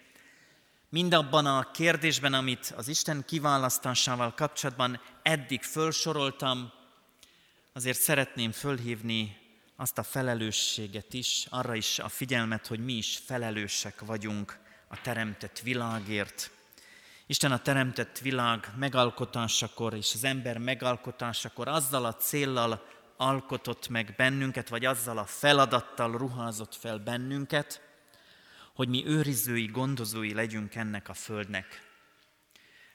Mindabban 0.89 1.45
a 1.45 1.71
kérdésben, 1.71 2.33
amit 2.33 2.73
az 2.75 2.87
Isten 2.87 3.23
kiválasztásával 3.25 4.33
kapcsolatban 4.33 5.01
eddig 5.21 5.61
felsoroltam, 5.61 6.71
azért 7.73 7.99
szeretném 7.99 8.51
fölhívni 8.51 9.37
azt 9.75 9.97
a 9.97 10.03
felelősséget 10.03 11.13
is, 11.13 11.45
arra 11.49 11.75
is 11.75 11.99
a 11.99 12.09
figyelmet, 12.09 12.67
hogy 12.67 12.79
mi 12.79 12.93
is 12.93 13.21
felelősek 13.25 14.01
vagyunk 14.01 14.59
a 14.87 15.01
teremtett 15.01 15.59
világért. 15.59 16.51
Isten 17.33 17.51
a 17.51 17.61
teremtett 17.61 18.19
világ 18.19 18.71
megalkotásakor 18.77 19.93
és 19.93 20.13
az 20.13 20.23
ember 20.23 20.57
megalkotásakor 20.57 21.67
azzal 21.67 22.05
a 22.05 22.15
céllal 22.15 22.87
alkotott 23.17 23.89
meg 23.89 24.13
bennünket, 24.17 24.69
vagy 24.69 24.85
azzal 24.85 25.17
a 25.17 25.25
feladattal 25.25 26.17
ruházott 26.17 26.75
fel 26.75 26.97
bennünket, 26.97 27.81
hogy 28.73 28.87
mi 28.87 29.05
őrizői, 29.05 29.65
gondozói 29.65 30.33
legyünk 30.33 30.75
ennek 30.75 31.09
a 31.09 31.13
földnek. 31.13 31.81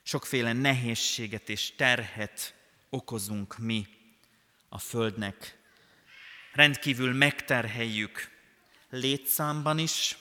Sokféle 0.03 0.53
nehézséget 0.53 1.49
és 1.49 1.75
terhet 1.75 2.53
okozunk 2.89 3.57
mi 3.57 3.87
a 4.69 4.77
földnek, 4.77 5.57
rendkívül 6.53 7.13
megterheljük 7.13 8.29
létszámban 8.89 9.77
is, 9.77 10.17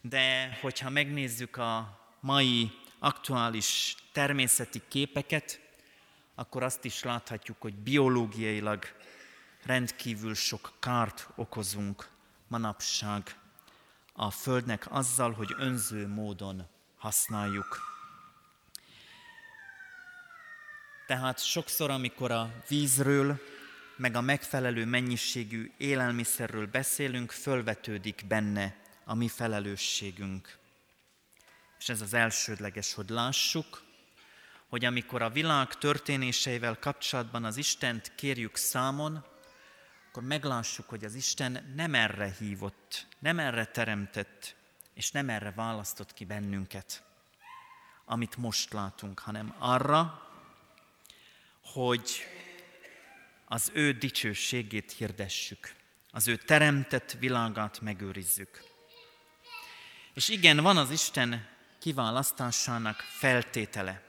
de 0.00 0.58
hogyha 0.60 0.90
megnézzük 0.90 1.56
a 1.56 2.00
mai 2.20 2.70
aktuális 2.98 3.96
természeti 4.12 4.82
képeket, 4.88 5.60
akkor 6.34 6.62
azt 6.62 6.84
is 6.84 7.02
láthatjuk, 7.02 7.60
hogy 7.60 7.74
biológiailag 7.74 8.84
rendkívül 9.64 10.34
sok 10.34 10.72
kárt 10.78 11.28
okozunk 11.34 12.08
manapság 12.48 13.36
a 14.12 14.30
Földnek 14.30 14.86
azzal, 14.90 15.32
hogy 15.32 15.54
önző 15.58 16.08
módon 16.08 16.66
használjuk. 16.96 17.78
Tehát 21.06 21.44
sokszor, 21.44 21.90
amikor 21.90 22.30
a 22.30 22.50
vízről, 22.68 23.40
meg 23.96 24.16
a 24.16 24.20
megfelelő 24.20 24.84
mennyiségű 24.84 25.72
élelmiszerről 25.76 26.66
beszélünk, 26.66 27.30
fölvetődik 27.30 28.24
benne 28.28 28.76
a 29.04 29.14
mi 29.14 29.28
felelősségünk. 29.28 30.58
És 31.78 31.88
ez 31.88 32.00
az 32.00 32.14
elsődleges, 32.14 32.94
hogy 32.94 33.08
lássuk, 33.08 33.82
hogy 34.68 34.84
amikor 34.84 35.22
a 35.22 35.30
világ 35.30 35.74
történéseivel 35.74 36.78
kapcsolatban 36.78 37.44
az 37.44 37.56
Istent 37.56 38.12
kérjük 38.14 38.56
számon, 38.56 39.24
akkor 40.08 40.22
meglássuk, 40.22 40.88
hogy 40.88 41.04
az 41.04 41.14
Isten 41.14 41.72
nem 41.76 41.94
erre 41.94 42.34
hívott, 42.38 43.06
nem 43.18 43.38
erre 43.38 43.64
teremtett, 43.64 44.56
és 44.94 45.10
nem 45.10 45.28
erre 45.28 45.52
választott 45.52 46.12
ki 46.12 46.24
bennünket, 46.24 47.02
amit 48.04 48.36
most 48.36 48.72
látunk, 48.72 49.18
hanem 49.18 49.54
arra, 49.58 50.28
hogy 51.62 52.10
az 53.44 53.70
ő 53.74 53.92
dicsőségét 53.92 54.92
hirdessük, 54.92 55.74
az 56.10 56.28
ő 56.28 56.36
teremtett 56.36 57.12
világát 57.12 57.80
megőrizzük. 57.80 58.62
És 60.14 60.28
igen, 60.28 60.56
van 60.56 60.76
az 60.76 60.90
Isten 60.90 61.48
kiválasztásának 61.78 62.96
feltétele. 62.96 64.02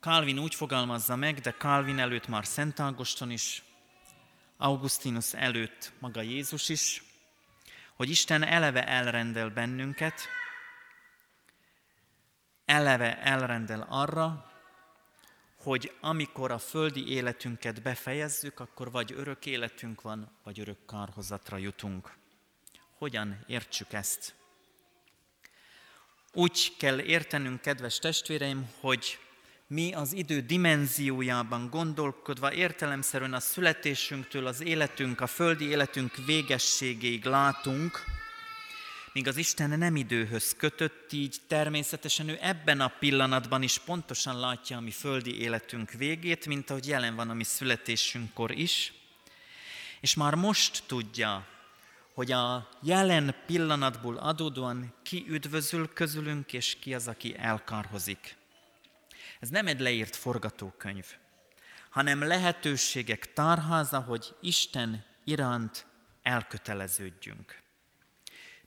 Calvin 0.00 0.38
úgy 0.38 0.54
fogalmazza 0.54 1.16
meg, 1.16 1.40
de 1.40 1.52
Calvin 1.52 1.98
előtt 1.98 2.28
már 2.28 2.46
Szent 2.46 2.80
Ágoston 2.80 3.30
is, 3.30 3.62
Augustinus 4.56 5.34
előtt 5.34 5.92
maga 5.98 6.20
Jézus 6.20 6.68
is, 6.68 7.02
hogy 7.94 8.10
Isten 8.10 8.42
eleve 8.42 8.86
elrendel 8.86 9.50
bennünket, 9.50 10.20
eleve 12.64 13.18
elrendel 13.18 13.86
arra, 13.88 14.50
hogy 15.56 15.96
amikor 16.00 16.50
a 16.50 16.58
földi 16.58 17.08
életünket 17.08 17.82
befejezzük, 17.82 18.60
akkor 18.60 18.90
vagy 18.90 19.12
örök 19.12 19.46
életünk 19.46 20.02
van, 20.02 20.38
vagy 20.44 20.60
örök 20.60 20.86
kárhozatra 20.86 21.56
jutunk. 21.56 22.16
Hogyan 22.98 23.44
értsük 23.46 23.92
ezt? 23.92 24.34
Úgy 26.38 26.72
kell 26.78 27.00
értenünk, 27.00 27.60
kedves 27.60 27.98
testvéreim, 27.98 28.70
hogy 28.80 29.18
mi 29.66 29.92
az 29.92 30.12
idő 30.12 30.40
dimenziójában 30.40 31.70
gondolkodva 31.70 32.52
értelemszerűen 32.52 33.34
a 33.34 33.40
születésünktől 33.40 34.46
az 34.46 34.62
életünk, 34.62 35.20
a 35.20 35.26
földi 35.26 35.64
életünk 35.64 36.16
végességéig 36.26 37.24
látunk, 37.24 38.04
míg 39.12 39.28
az 39.28 39.36
Isten 39.36 39.78
nem 39.78 39.96
időhöz 39.96 40.54
kötött, 40.56 41.12
így 41.12 41.36
természetesen 41.46 42.28
ő 42.28 42.38
ebben 42.40 42.80
a 42.80 42.92
pillanatban 42.98 43.62
is 43.62 43.78
pontosan 43.78 44.40
látja 44.40 44.76
a 44.76 44.80
mi 44.80 44.90
földi 44.90 45.40
életünk 45.40 45.90
végét, 45.90 46.46
mint 46.46 46.70
ahogy 46.70 46.86
jelen 46.86 47.14
van 47.14 47.30
a 47.30 47.34
mi 47.34 47.44
születésünkkor 47.44 48.50
is, 48.50 48.92
és 50.00 50.14
már 50.14 50.34
most 50.34 50.82
tudja, 50.86 51.46
hogy 52.16 52.32
a 52.32 52.68
jelen 52.82 53.34
pillanatból 53.46 54.16
adódóan 54.16 54.94
ki 55.02 55.24
üdvözül 55.28 55.92
közülünk, 55.92 56.52
és 56.52 56.76
ki 56.80 56.94
az, 56.94 57.08
aki 57.08 57.36
elkarhozik. 57.38 58.36
Ez 59.40 59.48
nem 59.48 59.66
egy 59.66 59.80
leírt 59.80 60.16
forgatókönyv, 60.16 61.06
hanem 61.90 62.22
lehetőségek 62.22 63.32
tárháza, 63.32 64.00
hogy 64.00 64.34
Isten 64.40 65.04
iránt 65.24 65.86
elköteleződjünk. 66.22 67.62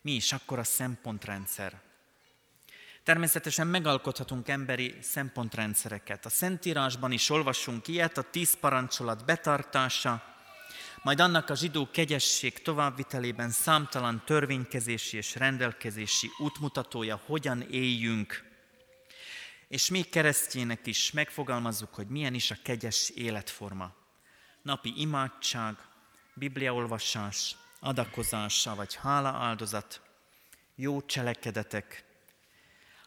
Mi 0.02 0.12
is 0.12 0.34
akkor 0.34 0.60
a 0.60 0.64
szempontrendszer? 0.64 1.82
Természetesen 3.04 3.68
megalkothatunk 3.68 4.48
emberi 4.48 4.96
szempontrendszereket. 5.02 6.26
A 6.26 6.30
Szentírásban 6.30 7.12
is 7.12 7.30
olvasunk 7.30 7.88
ilyet, 7.88 8.18
a 8.18 8.30
tíz 8.30 8.54
parancsolat 8.60 9.26
betartása, 9.26 10.38
majd 11.04 11.20
annak 11.20 11.50
a 11.50 11.56
zsidó 11.56 11.90
kegyesség 11.92 12.62
továbbvitelében 12.62 13.50
számtalan 13.50 14.22
törvénykezési 14.26 15.18
és 15.18 15.36
rendelkezési 15.36 16.30
útmutatója, 16.38 17.22
hogyan 17.26 17.62
éljünk. 17.62 18.44
És 19.68 19.90
mi 19.90 20.02
keresztjének 20.02 20.88
is 20.88 21.12
megfogalmazzuk, 21.12 21.94
hogy 21.94 22.08
milyen 22.08 22.34
is 22.34 22.52
a 22.52 22.56
kegyes 22.64 23.10
életforma. 23.10 23.94
Napi 24.62 24.94
imádság, 24.96 25.76
bibliaolvasás, 26.34 27.56
adakozása 27.80 28.76
vagy 28.76 28.96
hálaáldozat, 28.96 30.02
jó 30.76 31.02
cselekedetek. 31.02 32.04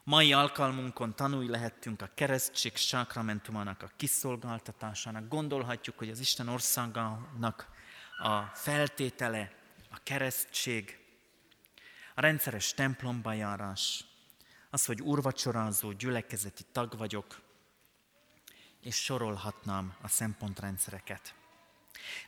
Mai 0.05 0.33
alkalmunkon 0.33 1.17
tanulj 1.17 1.49
lehettünk 1.49 2.03
a 2.03 2.11
keresztség 2.15 2.77
sákramentumának 2.77 3.83
a 3.83 3.91
kiszolgáltatásának. 3.97 5.29
Gondolhatjuk, 5.29 5.99
hogy 5.99 6.11
az 6.11 6.21
Isten 6.21 6.49
országának 6.49 7.69
a 8.23 8.51
feltétele 8.55 9.53
a 9.91 9.99
keresztség, 10.03 10.99
a 12.15 12.21
rendszeres 12.21 12.75
templomba 12.75 13.33
járás, 13.33 14.05
az, 14.71 14.85
hogy 14.85 15.01
urvacsorázó 15.01 15.93
gyülekezeti 15.93 16.63
tag 16.73 16.97
vagyok, 16.97 17.41
és 18.81 18.97
sorolhatnám 18.97 19.95
a 20.03 20.09
szempontrendszereket. 20.09 21.35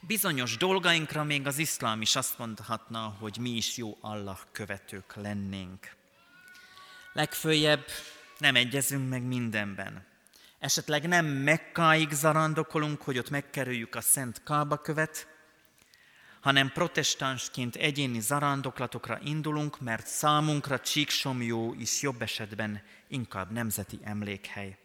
Bizonyos 0.00 0.56
dolgainkra 0.56 1.24
még 1.24 1.46
az 1.46 1.58
iszlám 1.58 2.00
is 2.00 2.16
azt 2.16 2.38
mondhatna, 2.38 3.16
hogy 3.18 3.36
mi 3.40 3.50
is 3.50 3.76
jó 3.76 3.98
Allah 4.00 4.38
követők 4.52 5.14
lennénk. 5.14 5.96
Legfőjebb 7.12 7.86
nem 8.38 8.56
egyezünk 8.56 9.08
meg 9.08 9.22
mindenben. 9.22 10.06
Esetleg 10.58 11.08
nem 11.08 11.26
Mekkáig 11.26 12.10
zarándokolunk, 12.10 13.02
hogy 13.02 13.18
ott 13.18 13.30
megkerüljük 13.30 13.94
a 13.94 14.00
Szent 14.00 14.42
Kába 14.42 14.76
követ, 14.76 15.33
hanem 16.44 16.72
protestánsként 16.72 17.76
egyéni 17.76 18.20
zarándoklatokra 18.20 19.18
indulunk, 19.22 19.80
mert 19.80 20.06
számunkra 20.06 20.80
Csíksomjó 20.80 21.74
is 21.78 22.02
jobb 22.02 22.22
esetben 22.22 22.82
inkább 23.08 23.50
nemzeti 23.50 23.98
emlékhely. 24.02 24.78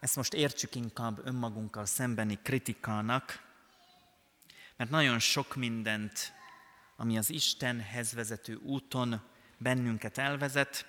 Ezt 0.00 0.16
most 0.16 0.34
értsük 0.34 0.74
inkább 0.74 1.26
önmagunkkal 1.26 1.86
szembeni 1.86 2.38
kritikának, 2.42 3.42
mert 4.76 4.90
nagyon 4.90 5.18
sok 5.18 5.56
mindent, 5.56 6.32
ami 6.96 7.18
az 7.18 7.30
Istenhez 7.30 8.12
vezető 8.12 8.54
úton 8.54 9.22
bennünket 9.58 10.18
elvezet, 10.18 10.86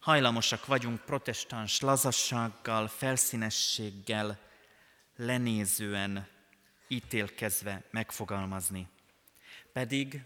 hajlamosak 0.00 0.66
vagyunk 0.66 1.00
protestáns 1.00 1.80
lazassággal, 1.80 2.88
felszínességgel, 2.88 4.38
lenézően, 5.16 6.36
ítélkezve 6.88 7.82
megfogalmazni. 7.90 8.88
Pedig 9.72 10.22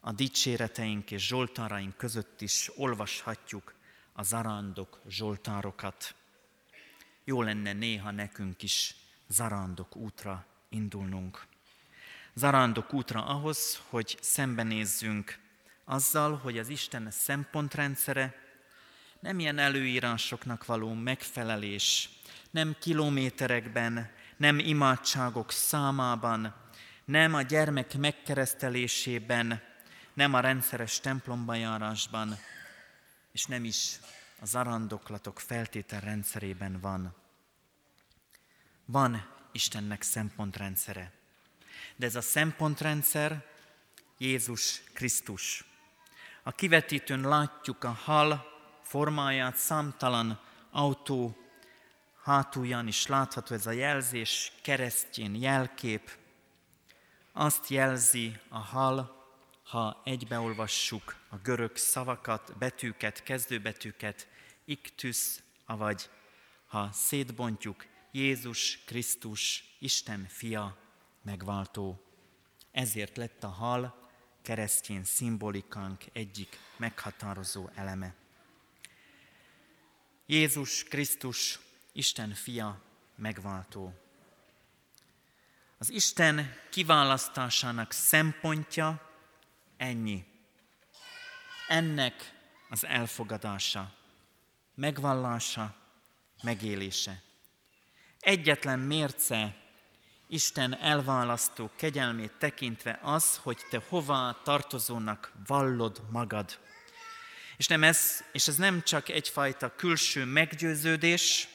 a 0.00 0.12
dicséreteink 0.12 1.10
és 1.10 1.26
zsoltáraink 1.26 1.96
között 1.96 2.40
is 2.40 2.70
olvashatjuk 2.76 3.74
a 4.12 4.22
zarándok 4.22 5.00
zsoltárokat. 5.08 6.14
Jó 7.24 7.42
lenne 7.42 7.72
néha 7.72 8.10
nekünk 8.10 8.62
is 8.62 8.94
zarándok 9.28 9.96
útra 9.96 10.46
indulnunk. 10.68 11.46
Zarándok 12.34 12.92
útra 12.92 13.24
ahhoz, 13.26 13.82
hogy 13.88 14.18
szembenézzünk 14.20 15.38
azzal, 15.84 16.36
hogy 16.36 16.58
az 16.58 16.68
Isten 16.68 17.10
szempontrendszere 17.10 18.34
nem 19.20 19.38
ilyen 19.38 19.58
előírásoknak 19.58 20.66
való 20.66 20.92
megfelelés, 20.92 22.08
nem 22.50 22.76
kilométerekben, 22.80 24.10
nem 24.42 24.58
imádságok 24.58 25.50
számában, 25.50 26.54
nem 27.04 27.34
a 27.34 27.42
gyermek 27.42 27.96
megkeresztelésében, 27.96 29.62
nem 30.12 30.34
a 30.34 30.40
rendszeres 30.40 31.00
templomba 31.00 31.54
járásban, 31.54 32.38
és 33.32 33.44
nem 33.44 33.64
is 33.64 33.98
a 34.40 34.46
zarandoklatok 34.46 35.40
feltételrendszerében 35.40 36.80
van. 36.80 37.14
Van 38.84 39.26
Istennek 39.52 40.02
szempontrendszere. 40.02 41.12
De 41.96 42.06
ez 42.06 42.14
a 42.14 42.20
szempontrendszer 42.20 43.46
Jézus 44.18 44.82
Krisztus. 44.92 45.64
A 46.42 46.50
kivetítőn 46.50 47.28
látjuk 47.28 47.84
a 47.84 47.90
hal 48.04 48.46
formáját, 48.82 49.56
számtalan 49.56 50.40
autó 50.70 51.41
hátulján 52.22 52.86
is 52.86 53.06
látható 53.06 53.54
ez 53.54 53.66
a 53.66 53.70
jelzés, 53.70 54.52
keresztjén 54.62 55.34
jelkép. 55.34 56.10
Azt 57.32 57.68
jelzi 57.68 58.40
a 58.48 58.58
hal, 58.58 59.24
ha 59.64 60.00
egybeolvassuk 60.04 61.16
a 61.28 61.36
görög 61.36 61.76
szavakat, 61.76 62.58
betűket, 62.58 63.22
kezdőbetűket, 63.22 64.28
iktusz, 64.64 65.42
avagy 65.66 66.10
ha 66.72 66.92
szétbontjuk, 66.92 67.86
Jézus 68.10 68.78
Krisztus, 68.84 69.64
Isten 69.78 70.26
fia, 70.28 70.76
megváltó. 71.22 72.02
Ezért 72.70 73.16
lett 73.16 73.44
a 73.44 73.48
hal 73.48 74.08
keresztjén 74.42 75.04
szimbolikánk 75.04 76.04
egyik 76.12 76.58
meghatározó 76.76 77.68
eleme. 77.74 78.14
Jézus 80.26 80.84
Krisztus, 80.84 81.58
Isten 81.92 82.34
fia, 82.34 82.80
megváltó. 83.16 83.94
Az 85.78 85.90
Isten 85.90 86.56
kiválasztásának 86.70 87.92
szempontja 87.92 89.10
ennyi. 89.76 90.24
Ennek 91.68 92.34
az 92.68 92.84
elfogadása 92.84 94.00
megvallása, 94.74 95.74
megélése. 96.42 97.22
Egyetlen 98.20 98.78
mérce 98.78 99.56
Isten 100.26 100.78
elválasztó 100.78 101.70
kegyelmét 101.76 102.32
tekintve 102.38 102.98
az, 103.02 103.36
hogy 103.36 103.58
te 103.70 103.82
hová 103.88 104.40
tartozónak 104.44 105.32
vallod 105.46 106.02
magad. 106.10 106.58
És, 107.56 107.66
nem 107.66 107.82
ez, 107.82 108.24
és 108.32 108.48
ez 108.48 108.56
nem 108.56 108.82
csak 108.82 109.08
egyfajta 109.08 109.74
külső 109.74 110.24
meggyőződés, 110.24 111.48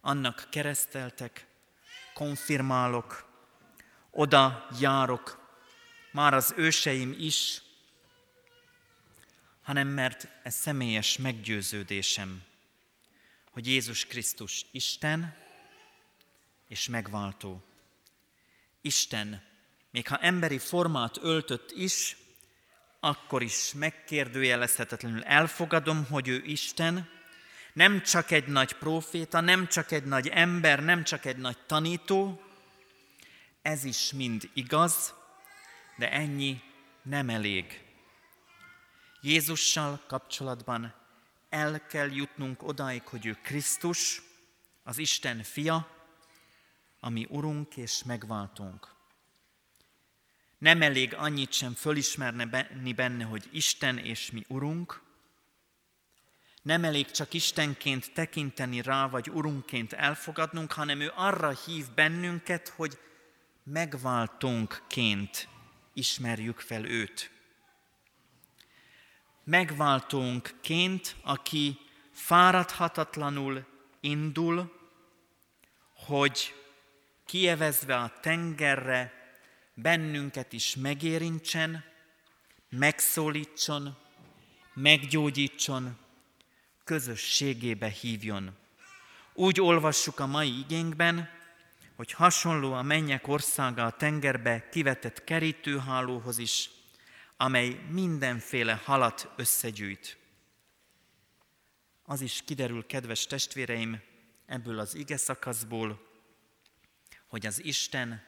annak 0.00 0.46
kereszteltek, 0.50 1.46
konfirmálok, 2.14 3.28
oda 4.10 4.68
járok, 4.80 5.48
már 6.12 6.34
az 6.34 6.52
őseim 6.56 7.14
is, 7.18 7.62
hanem 9.62 9.88
mert 9.88 10.28
ez 10.42 10.54
személyes 10.54 11.18
meggyőződésem, 11.18 12.42
hogy 13.50 13.66
Jézus 13.66 14.06
Krisztus 14.06 14.66
Isten 14.70 15.36
és 16.68 16.88
megváltó. 16.88 17.62
Isten, 18.80 19.42
még 19.90 20.08
ha 20.08 20.16
emberi 20.16 20.58
formát 20.58 21.18
öltött 21.22 21.70
is, 21.70 22.16
akkor 23.00 23.42
is 23.42 23.72
megkérdőjelezhetetlenül 23.72 25.22
elfogadom, 25.22 26.06
hogy 26.06 26.28
ő 26.28 26.42
Isten, 26.44 27.08
nem 27.72 28.02
csak 28.02 28.30
egy 28.30 28.46
nagy 28.46 28.72
próféta, 28.72 29.40
nem 29.40 29.66
csak 29.66 29.90
egy 29.90 30.04
nagy 30.04 30.28
ember, 30.28 30.84
nem 30.84 31.04
csak 31.04 31.24
egy 31.24 31.36
nagy 31.36 31.58
tanító, 31.66 32.42
ez 33.62 33.84
is 33.84 34.12
mind 34.12 34.50
igaz, 34.54 35.14
de 35.96 36.12
ennyi 36.12 36.60
nem 37.02 37.28
elég. 37.28 37.84
Jézussal 39.20 40.00
kapcsolatban 40.06 40.94
el 41.48 41.86
kell 41.86 42.10
jutnunk 42.10 42.62
odáig, 42.62 43.02
hogy 43.02 43.26
ő 43.26 43.38
Krisztus, 43.42 44.22
az 44.82 44.98
Isten 44.98 45.42
fia, 45.42 45.88
ami 47.00 47.26
Urunk 47.28 47.76
és 47.76 48.02
megváltunk. 48.04 48.94
Nem 50.58 50.82
elég 50.82 51.14
annyit 51.14 51.52
sem 51.52 51.74
fölismerni 51.74 52.92
benne, 52.92 53.24
hogy 53.24 53.48
Isten 53.50 53.98
és 53.98 54.30
mi 54.30 54.44
Urunk, 54.48 55.02
nem 56.62 56.84
elég 56.84 57.10
csak 57.10 57.34
Istenként 57.34 58.12
tekinteni 58.12 58.82
rá, 58.82 59.08
vagy 59.08 59.30
Urunkként 59.30 59.92
elfogadnunk, 59.92 60.72
hanem 60.72 61.00
ő 61.00 61.12
arra 61.14 61.50
hív 61.50 61.86
bennünket, 61.94 62.68
hogy 62.68 62.98
megváltónkként 63.62 65.48
ismerjük 65.92 66.60
fel 66.60 66.84
őt. 66.84 67.30
Megváltónkként, 69.44 71.16
aki 71.22 71.78
fáradhatatlanul 72.12 73.66
indul, 74.00 74.78
hogy 75.94 76.54
kievezve 77.26 77.96
a 77.96 78.12
tengerre 78.20 79.12
bennünket 79.74 80.52
is 80.52 80.76
megérintsen, 80.76 81.84
megszólítson, 82.68 83.96
meggyógyítson, 84.74 85.98
közösségébe 86.90 87.88
hívjon. 87.88 88.56
Úgy 89.34 89.60
olvassuk 89.60 90.20
a 90.20 90.26
mai 90.26 90.58
igénkben, 90.58 91.30
hogy 91.96 92.12
hasonló 92.12 92.72
a 92.72 92.82
mennyek 92.82 93.28
országa 93.28 93.84
a 93.84 93.90
tengerbe 93.90 94.68
kivetett 94.68 95.24
kerítőhálóhoz 95.24 96.38
is, 96.38 96.70
amely 97.36 97.80
mindenféle 97.90 98.80
halat 98.84 99.32
összegyűjt. 99.36 100.18
Az 102.02 102.20
is 102.20 102.42
kiderül, 102.44 102.86
kedves 102.86 103.26
testvéreim, 103.26 104.00
ebből 104.46 104.78
az 104.78 104.94
ige 104.94 105.16
szakaszból, 105.16 106.00
hogy 107.28 107.46
az 107.46 107.64
Isten 107.64 108.22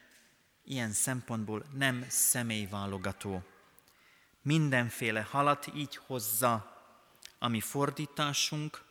ilyen 0.65 0.93
szempontból 0.93 1.65
nem 1.75 2.05
személyválogató. 2.09 3.43
Mindenféle 4.43 5.21
halat 5.21 5.67
így 5.75 5.97
hozza, 5.97 6.82
ami 7.43 7.61
fordításunk, 7.61 8.83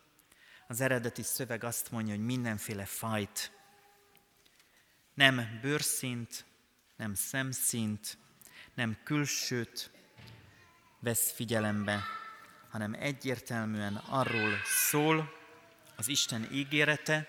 az 0.68 0.82
eredeti 0.82 1.24
szöveg 1.24 1.64
azt 1.64 1.92
mondja, 1.92 2.16
hogy 2.16 2.26
mindenféle 2.26 2.86
fajt. 2.86 3.52
Nem 5.14 5.60
bőrszint, 5.62 6.46
nem 6.96 7.14
szemszint, 7.14 8.18
nem 8.74 8.98
külsőt 9.04 9.92
vesz 11.00 11.32
figyelembe, 11.32 12.04
hanem 12.70 12.94
egyértelműen 13.00 13.96
arról 13.96 14.54
szól 14.90 15.34
az 15.96 16.08
Isten 16.08 16.48
ígérete, 16.52 17.28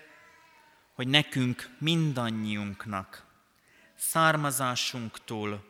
hogy 0.93 1.07
nekünk 1.07 1.69
mindannyiunknak 1.79 3.25
származásunktól, 3.95 5.65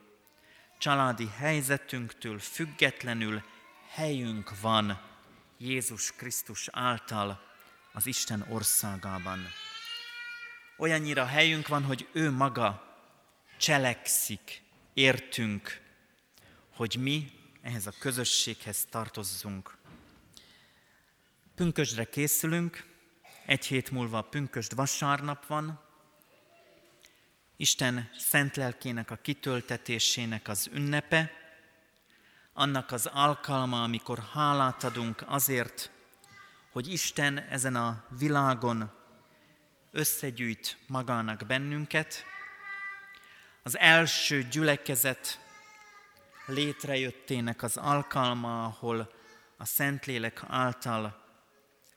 családi 0.78 1.28
helyzetünktől 1.28 2.40
függetlenül 2.40 3.44
helyünk 3.90 4.60
van 4.62 5.12
Jézus 5.58 6.12
Krisztus 6.12 6.68
által 6.72 7.44
az 7.92 8.06
Isten 8.06 8.46
országában. 8.50 9.48
Olyannyira 10.78 11.26
helyünk 11.26 11.68
van, 11.68 11.84
hogy 11.84 12.08
ő 12.12 12.32
maga 12.32 12.98
cselekszik, 13.58 14.62
értünk, 14.94 15.82
hogy 16.76 16.96
mi 17.00 17.32
ehhez 17.62 17.88
a 17.88 17.94
közösséghez 18.00 18.86
tartozzunk. 18.90 19.78
Pünkösdre 21.56 22.04
készülünk, 22.04 22.86
egy 23.46 23.66
hét 23.66 23.92
múlva 23.92 24.22
pünkösd 24.22 24.76
vasárnap 24.76 25.46
van, 25.46 25.82
Isten 27.56 28.10
szent 28.18 28.56
lelkének 28.56 29.12
a 29.12 29.16
kitöltetésének 29.16 30.48
az 30.48 30.70
ünnepe, 30.74 31.43
annak 32.54 32.92
az 32.92 33.06
alkalma, 33.06 33.84
amikor 33.84 34.24
hálát 34.34 34.84
adunk 34.84 35.24
azért, 35.28 35.92
hogy 36.72 36.92
Isten 36.92 37.38
ezen 37.38 37.76
a 37.76 38.04
világon 38.10 38.92
összegyűjt 39.92 40.78
magának 40.88 41.46
bennünket. 41.48 42.24
Az 43.64 43.78
első 43.78 44.44
gyülekezet 44.44 45.40
létrejöttének 46.46 47.64
az 47.64 47.78
alkalma, 47.78 48.64
ahol 48.64 49.14
a 49.58 49.66
Szentlélek 49.66 50.44
által 50.48 51.22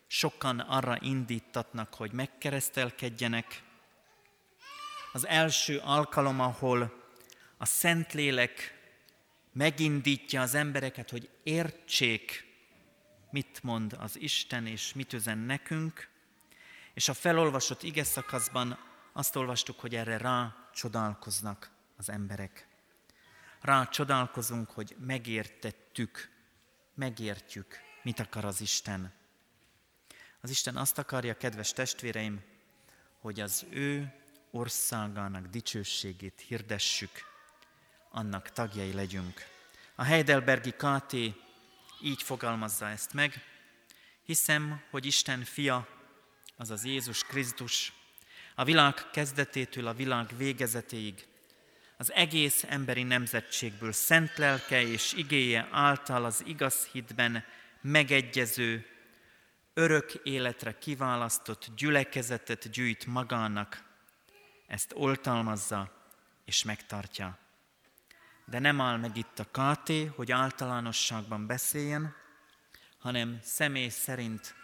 sokan 0.07 0.61
arra 0.61 0.97
indítatnak, 1.01 1.95
hogy 1.95 2.13
megkeresztelkedjenek. 2.13 3.63
Az 5.13 5.27
első 5.27 5.79
alkalom, 5.79 6.41
ahol 6.41 7.05
a 7.57 7.67
Szentlélek 7.67 8.76
megindítja 9.57 10.41
az 10.41 10.55
embereket, 10.55 11.11
hogy 11.11 11.31
értsék, 11.43 12.45
mit 13.31 13.63
mond 13.63 13.97
az 13.99 14.21
Isten 14.21 14.67
és 14.67 14.95
mit 14.95 15.13
üzen 15.13 15.39
nekünk, 15.39 16.09
és 16.95 17.09
a 17.09 17.15
felolvasott 17.15 17.83
ige 17.83 18.05
szakaszban 18.05 18.79
azt 19.13 19.37
olvastuk, 19.37 19.81
hogy 19.81 19.95
erre 19.95 20.17
rá 20.17 20.69
csodálkoznak 20.75 21.71
az 21.97 22.09
emberek. 22.11 22.67
Rá 23.61 23.89
csodálkozunk, 23.89 24.71
hogy 24.71 24.97
megértettük, 24.99 26.31
megértjük, 26.95 27.79
mit 28.03 28.21
akar 28.21 28.45
az 28.45 28.61
Isten. 28.61 29.13
Az 30.41 30.51
Isten 30.51 30.77
azt 30.77 30.99
akarja, 30.99 31.37
kedves 31.37 31.73
testvéreim, 31.73 32.43
hogy 33.19 33.41
az 33.41 33.67
ő 33.71 34.13
országának 34.51 35.47
dicsőségét 35.47 36.45
hirdessük, 36.47 37.36
annak 38.17 38.53
tagjai 38.53 38.93
legyünk. 38.93 39.47
A 39.95 40.03
Heidelbergi 40.03 40.71
KT 40.71 41.13
így 42.01 42.23
fogalmazza 42.23 42.89
ezt 42.89 43.13
meg. 43.13 43.43
Hiszem, 44.25 44.83
hogy 44.91 45.07
Isten 45.07 45.45
fia, 45.45 45.89
azaz 46.57 46.85
Jézus 46.85 47.25
Krisztus, 47.25 47.93
a 48.55 48.65
világ 48.65 49.11
kezdetétől 49.11 49.87
a 49.87 49.95
világ 49.95 50.37
végezetéig, 50.37 51.27
az 51.97 52.13
egész 52.13 52.65
emberi 52.69 53.03
nemzetségből 53.03 53.93
szent 53.93 54.37
lelke 54.37 54.83
és 54.83 55.13
igéje 55.13 55.69
által 55.71 56.25
az 56.25 56.43
igaz 56.47 56.87
hitben 56.87 57.45
megegyező, 57.81 58.87
örök 59.75 60.15
életre 60.23 60.79
kiválasztott 60.79 61.71
gyülekezetet 61.77 62.71
gyűjt 62.71 63.07
magának, 63.07 63.85
ezt 64.67 64.93
oltalmazza 64.95 66.09
és 66.45 66.65
megtartja 66.65 67.45
de 68.47 68.59
nem 68.59 68.81
áll 68.81 68.97
meg 68.97 69.17
itt 69.17 69.39
a 69.39 69.45
KT, 69.45 69.93
hogy 70.15 70.33
általánosságban 70.33 71.47
beszéljen, 71.47 72.15
hanem 72.99 73.39
személy 73.43 73.89
szerint 73.89 74.55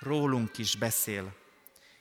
rólunk 0.00 0.58
is 0.58 0.76
beszél. 0.76 1.36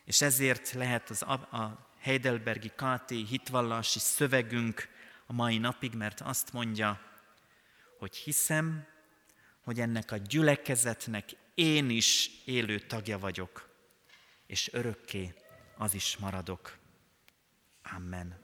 És 0.04 0.22
ezért 0.22 0.72
lehet 0.72 1.10
az 1.10 1.22
a 1.22 1.88
Heidelbergi 2.00 2.70
KT 2.76 3.10
hitvallási 3.10 4.00
szövegünk 4.00 4.88
a 5.26 5.34
mai 5.34 5.58
napig, 5.58 5.94
mert 5.94 6.22
azt 6.22 6.54
mondja, 6.54 7.02
hogy 7.98 8.16
hiszem, 8.16 8.88
hogy 9.64 9.80
ennek 9.80 10.12
a 10.12 10.18
gyülekezetnek 10.18 11.30
én 11.54 11.90
is 11.90 12.30
élő 12.46 12.80
tagja 12.80 13.20
vagyok, 13.20 13.70
és 14.46 14.74
örökké 14.74 15.34
az 15.78 15.94
is 15.94 16.18
maradok. 16.18 16.78
Amen. 17.84 18.40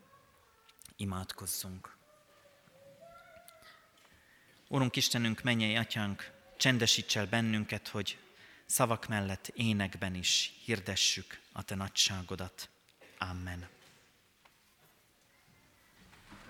Imádkozzunk. 0.96 1.95
Úrunk 4.68 4.96
Istenünk, 4.96 5.42
mennyei 5.42 5.76
atyánk, 5.76 6.32
csendesíts 6.58 7.18
el 7.18 7.26
bennünket, 7.26 7.88
hogy 7.88 8.18
szavak 8.66 9.08
mellett 9.08 9.52
énekben 9.54 10.16
is 10.16 10.54
hirdessük 10.64 11.40
a 11.52 11.64
Te 11.64 11.76
nagyságodat. 11.76 12.70
Amen. 13.18 13.68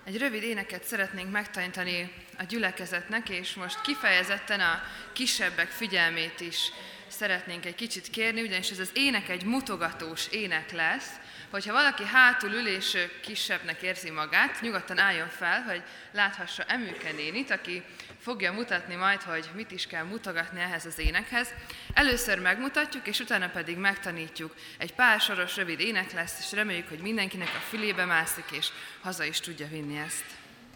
Egy 0.04 0.18
rövid 0.18 0.42
éneket 0.42 0.84
szeretnénk 0.84 1.30
megtanítani 1.30 2.12
a 2.38 2.42
gyülekezetnek, 2.42 3.28
és 3.28 3.54
most 3.54 3.80
kifejezetten 3.80 4.60
a 4.60 4.82
kisebbek 5.12 5.68
figyelmét 5.68 6.40
is 6.40 6.70
szeretnénk 7.08 7.64
egy 7.64 7.74
kicsit 7.74 8.10
kérni, 8.10 8.42
ugyanis 8.42 8.70
ez 8.70 8.78
az 8.78 8.90
ének 8.94 9.28
egy 9.28 9.44
mutogatós 9.44 10.28
ének 10.28 10.72
lesz, 10.72 11.10
hogyha 11.50 11.72
valaki 11.72 12.04
hátul 12.04 12.50
ül 12.50 12.66
és 12.66 12.96
kisebbnek 13.20 13.82
érzi 13.82 14.10
magát, 14.10 14.60
nyugodtan 14.60 14.98
álljon 14.98 15.28
fel, 15.28 15.62
hogy 15.62 15.82
láthassa 16.12 16.62
Emőke 16.62 17.12
nénit, 17.12 17.50
aki 17.50 17.82
fogja 18.26 18.52
mutatni 18.52 18.94
majd, 18.94 19.22
hogy 19.22 19.50
mit 19.54 19.70
is 19.70 19.86
kell 19.86 20.04
mutogatni 20.04 20.60
ehhez 20.60 20.86
az 20.86 20.98
énekhez. 20.98 21.48
Először 21.94 22.40
megmutatjuk, 22.40 23.06
és 23.06 23.20
utána 23.20 23.48
pedig 23.48 23.76
megtanítjuk. 23.76 24.54
Egy 24.78 24.94
pár 24.94 25.20
soros 25.20 25.56
rövid 25.56 25.80
ének 25.80 26.12
lesz, 26.12 26.38
és 26.38 26.52
reméljük, 26.52 26.88
hogy 26.88 26.98
mindenkinek 26.98 27.48
a 27.48 27.66
fülébe 27.68 28.04
mászik, 28.04 28.44
és 28.50 28.68
haza 29.00 29.24
is 29.24 29.40
tudja 29.40 29.66
vinni 29.66 29.98
ezt. 29.98 30.24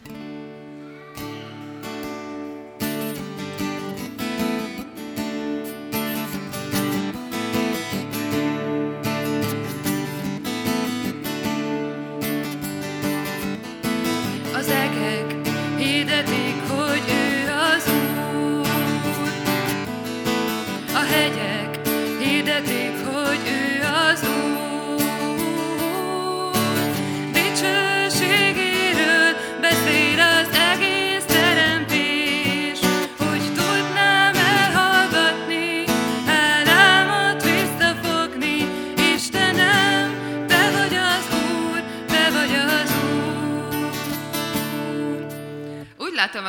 látom, 0.07 0.40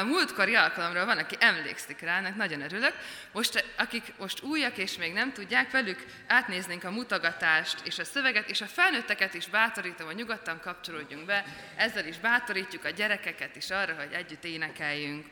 a 0.03 0.05
múltkori 0.05 0.55
alkalomról 0.55 1.05
van, 1.05 1.19
aki 1.19 1.37
emlékszik 1.39 2.01
rá, 2.01 2.19
ennek 2.19 2.37
nagyon 2.37 2.61
örülök. 2.61 2.95
Most, 3.33 3.65
akik 3.77 4.13
most 4.19 4.43
újak 4.43 4.77
és 4.79 4.97
még 4.97 5.13
nem 5.13 5.33
tudják, 5.33 5.71
velük 5.71 6.05
átnéznénk 6.27 6.85
a 6.85 6.91
mutogatást 6.91 7.87
és 7.87 7.99
a 7.99 8.05
szöveget, 8.05 8.51
és 8.51 8.61
a 8.61 8.67
felnőtteket 8.67 9.35
is 9.35 9.47
bátorítom, 9.47 10.07
hogy 10.07 10.15
nyugodtan 10.15 10.61
kapcsolódjunk 10.61 11.27
be, 11.27 11.45
ezzel 11.77 12.07
is 12.07 12.19
bátorítjuk 12.19 12.85
a 12.85 12.91
gyerekeket 12.91 13.57
is 13.57 13.71
arra, 13.71 13.95
hogy 13.95 14.13
együtt 14.13 14.45
énekeljünk. 14.45 15.27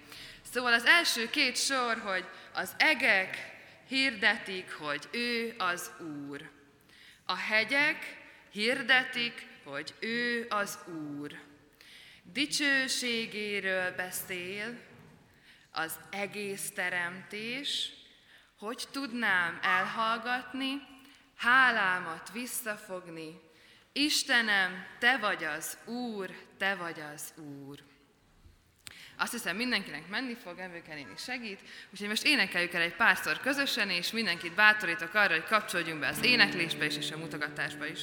Szóval 0.53 0.73
az 0.73 0.85
első 0.85 1.31
két 1.31 1.57
sor, 1.57 1.99
hogy 2.05 2.25
az 2.55 2.73
egek 2.77 3.51
hirdetik, 3.89 4.73
hogy 4.73 5.09
ő 5.11 5.55
az 5.59 5.91
Úr. 6.29 6.51
A 7.25 7.37
hegyek 7.37 8.16
hirdetik, 8.51 9.47
hogy 9.64 9.95
ő 10.01 10.47
az 10.49 10.79
Úr. 10.87 11.49
Dicsőségéről 12.23 13.95
beszél 13.95 14.79
az 15.71 16.01
egész 16.11 16.71
teremtés, 16.75 17.91
hogy 18.59 18.85
tudnám 18.91 19.59
elhallgatni, 19.62 20.83
hálámat 21.37 22.33
visszafogni. 22.33 23.41
Istenem, 23.93 24.87
Te 24.99 25.18
vagy 25.18 25.45
az 25.45 25.79
Úr, 25.85 26.31
Te 26.59 26.75
vagy 26.75 27.01
az 27.14 27.33
Úr. 27.37 27.79
Azt 29.16 29.33
hiszem 29.33 29.57
mindenkinek 29.57 30.09
menni 30.09 30.35
fog, 30.35 30.59
Evőken 30.59 30.99
is 30.99 31.23
segít, 31.23 31.61
úgyhogy 31.93 32.09
most 32.09 32.25
énekeljük 32.25 32.73
el 32.73 32.83
egy 32.83 32.97
párszor 32.97 33.41
közösen, 33.41 33.91
és 33.91 34.11
mindenkit 34.11 34.55
bátorítok 34.55 35.14
arra, 35.14 35.33
hogy 35.33 35.45
kapcsolódjunk 35.45 36.01
be 36.01 36.09
az 36.09 36.25
éneklésbe 36.25 36.85
is, 36.85 36.97
és 36.97 37.11
a 37.11 37.16
mutogatásba 37.16 37.87
is. 37.87 38.01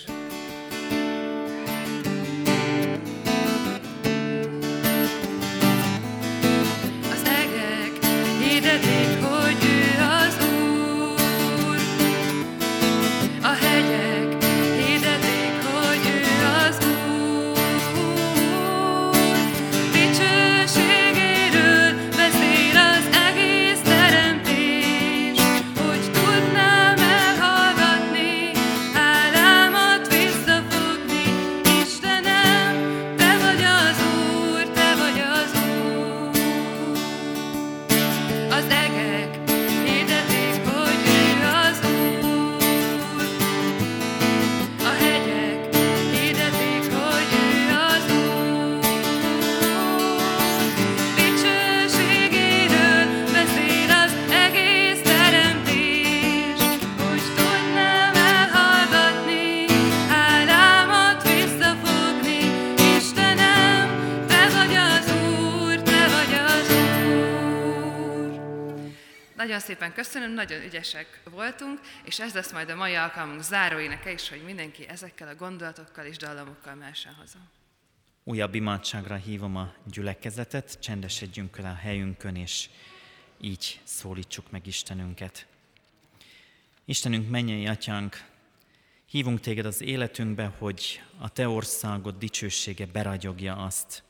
Szépen 69.67 69.93
köszönöm, 69.93 70.31
nagyon 70.31 70.61
ügyesek 70.61 71.21
voltunk, 71.23 71.79
és 72.03 72.19
ez 72.19 72.33
lesz 72.33 72.51
majd 72.51 72.69
a 72.69 72.75
mai 72.75 72.95
alkalmunk 72.95 73.41
záróéneke 73.41 74.11
is, 74.11 74.29
hogy 74.29 74.43
mindenki 74.43 74.87
ezekkel 74.87 75.27
a 75.27 75.35
gondolatokkal 75.35 76.05
és 76.05 76.17
dallamokkal 76.17 76.75
mehessen 76.75 77.13
haza. 77.13 77.37
Újabb 78.23 78.55
imádságra 78.55 79.15
hívom 79.15 79.55
a 79.55 79.73
gyülekezetet, 79.91 80.79
csendesedjünk 80.79 81.57
el 81.57 81.65
a 81.65 81.73
helyünkön, 81.73 82.35
és 82.35 82.69
így 83.41 83.79
szólítsuk 83.83 84.51
meg 84.51 84.67
Istenünket. 84.67 85.45
Istenünk, 86.85 87.29
mennyei 87.29 87.67
atyánk, 87.67 88.23
hívunk 89.05 89.39
téged 89.39 89.65
az 89.65 89.81
életünkbe, 89.81 90.53
hogy 90.57 91.01
a 91.17 91.29
te 91.29 91.47
országod 91.47 92.17
dicsősége 92.17 92.85
beragyogja 92.85 93.55
azt, 93.55 94.03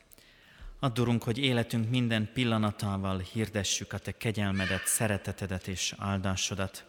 Add, 0.80 1.00
Urunk, 1.00 1.24
hogy 1.24 1.38
életünk 1.38 1.90
minden 1.90 2.30
pillanatával 2.34 3.20
hirdessük 3.20 3.94
a 3.94 3.98
Te 3.98 4.12
kegyelmedet, 4.12 4.86
szeretetedet 4.86 5.68
és 5.68 5.94
áldásodat. 5.98 6.86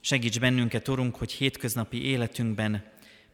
Segíts 0.00 0.40
bennünket, 0.40 0.88
Urunk, 0.88 1.16
hogy 1.16 1.32
hétköznapi 1.32 2.04
életünkben 2.04 2.84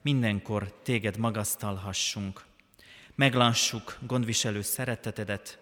mindenkor 0.02 0.80
Téged 0.82 1.16
magasztalhassunk. 1.16 2.44
Meglássuk 3.14 3.98
gondviselő 4.00 4.62
szeretetedet, 4.62 5.58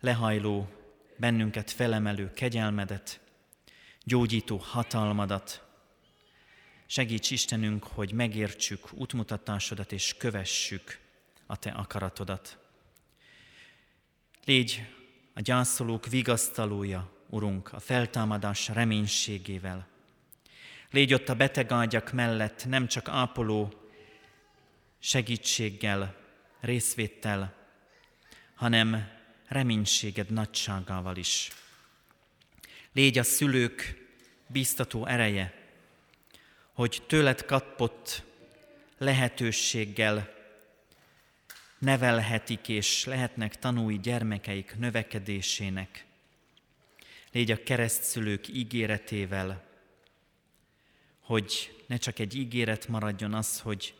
lehajló, 0.00 0.68
bennünket 1.16 1.70
felemelő 1.70 2.32
kegyelmedet, 2.32 3.20
gyógyító 4.04 4.56
hatalmadat. 4.56 5.64
Segíts 6.86 7.30
Istenünk, 7.30 7.84
hogy 7.84 8.12
megértsük 8.12 8.92
útmutatásodat 8.92 9.92
és 9.92 10.14
kövessük 10.18 10.98
a 11.46 11.56
Te 11.56 11.70
akaratodat. 11.70 12.64
Légy 14.46 14.86
a 15.34 15.40
gyászolók 15.40 16.06
vigasztalója, 16.06 17.12
Urunk, 17.30 17.72
a 17.72 17.80
feltámadás 17.80 18.68
reménységével. 18.68 19.88
Légy 20.90 21.14
ott 21.14 21.28
a 21.28 21.34
betegágyak 21.34 22.12
mellett 22.12 22.64
nem 22.68 22.86
csak 22.86 23.08
ápoló 23.08 23.72
segítséggel, 24.98 26.16
részvéttel, 26.60 27.54
hanem 28.54 29.08
reménységed 29.48 30.30
nagyságával 30.30 31.16
is. 31.16 31.50
Légy 32.92 33.18
a 33.18 33.22
szülők 33.22 34.06
bíztató 34.46 35.06
ereje, 35.06 35.54
hogy 36.72 37.02
tőled 37.06 37.44
kapott 37.44 38.22
lehetőséggel 38.98 40.35
nevelhetik 41.78 42.68
és 42.68 43.04
lehetnek 43.04 43.58
tanúi 43.58 43.98
gyermekeik 43.98 44.76
növekedésének. 44.78 46.04
Légy 47.32 47.50
a 47.50 47.62
keresztszülők 47.62 48.48
ígéretével, 48.48 49.64
hogy 51.20 51.76
ne 51.86 51.96
csak 51.96 52.18
egy 52.18 52.36
ígéret 52.36 52.88
maradjon 52.88 53.34
az, 53.34 53.60
hogy 53.60 53.94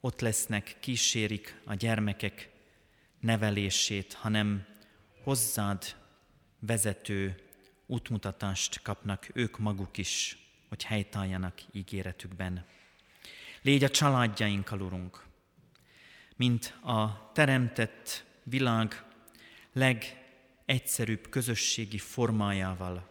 ott 0.00 0.20
lesznek, 0.20 0.76
kísérik 0.80 1.60
a 1.64 1.74
gyermekek 1.74 2.50
nevelését, 3.20 4.12
hanem 4.12 4.66
hozzád 5.22 5.96
vezető 6.58 7.42
útmutatást 7.86 8.82
kapnak 8.82 9.28
ők 9.32 9.58
maguk 9.58 9.98
is, 9.98 10.38
hogy 10.68 10.84
helytáljanak 10.84 11.62
ígéretükben. 11.72 12.66
Légy 13.62 13.84
a 13.84 13.90
családjainkkal, 13.90 14.80
Urunk, 14.80 15.24
mint 16.36 16.78
a 16.82 17.30
teremtett 17.32 18.24
világ 18.42 19.04
legegyszerűbb 19.72 21.28
közösségi 21.28 21.98
formájával. 21.98 23.08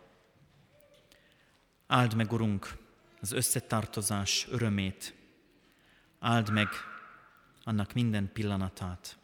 Áld 1.88 2.15
meg, 2.15 2.32
Urunk, 2.32 2.78
az 3.21 3.32
összetartozás 3.32 4.47
örömét, 4.49 5.13
áld 6.19 6.51
meg 6.51 6.67
annak 7.63 7.93
minden 7.93 8.30
pillanatát. 8.34 9.17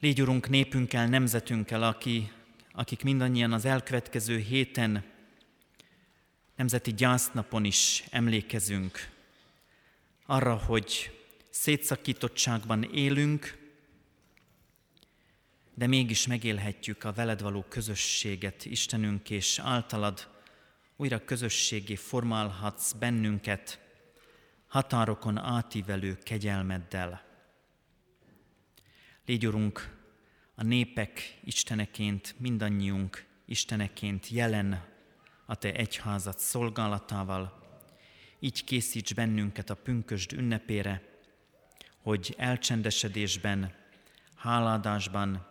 Légy, 0.00 0.20
Urunk, 0.22 0.48
népünkkel, 0.48 1.06
nemzetünkkel, 1.06 1.82
aki, 1.82 2.32
akik 2.72 3.02
mindannyian 3.02 3.52
az 3.52 3.64
elkövetkező 3.64 4.38
héten 4.38 5.04
nemzeti 6.56 6.94
gyásznapon 6.94 7.64
is 7.64 8.04
emlékezünk 8.10 9.10
arra, 10.26 10.54
hogy 10.54 11.17
szétszakítottságban 11.58 12.82
élünk, 12.82 13.58
de 15.74 15.86
mégis 15.86 16.26
megélhetjük 16.26 17.04
a 17.04 17.12
veled 17.12 17.42
való 17.42 17.64
közösséget, 17.68 18.64
Istenünk, 18.64 19.30
és 19.30 19.58
általad 19.58 20.28
újra 20.96 21.24
közösségé 21.24 21.94
formálhatsz 21.94 22.92
bennünket 22.92 23.80
határokon 24.66 25.38
átívelő 25.38 26.18
kegyelmeddel. 26.22 27.24
Légy, 29.26 29.46
Urunk, 29.46 29.96
a 30.54 30.62
népek 30.62 31.38
Isteneként, 31.44 32.34
mindannyiunk 32.38 33.24
Isteneként 33.44 34.28
jelen 34.28 34.84
a 35.46 35.54
Te 35.54 35.72
egyházat 35.72 36.38
szolgálatával, 36.38 37.58
így 38.38 38.64
készíts 38.64 39.14
bennünket 39.14 39.70
a 39.70 39.74
pünkösd 39.74 40.32
ünnepére, 40.32 41.16
hogy 42.08 42.34
elcsendesedésben, 42.38 43.74
háládásban 44.34 45.46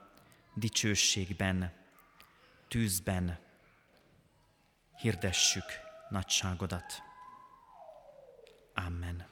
dicsőségben, 0.53 1.73
tűzben 2.67 3.39
hirdessük 5.01 5.63
nagyságodat. 6.09 7.01
Amen. 8.73 9.27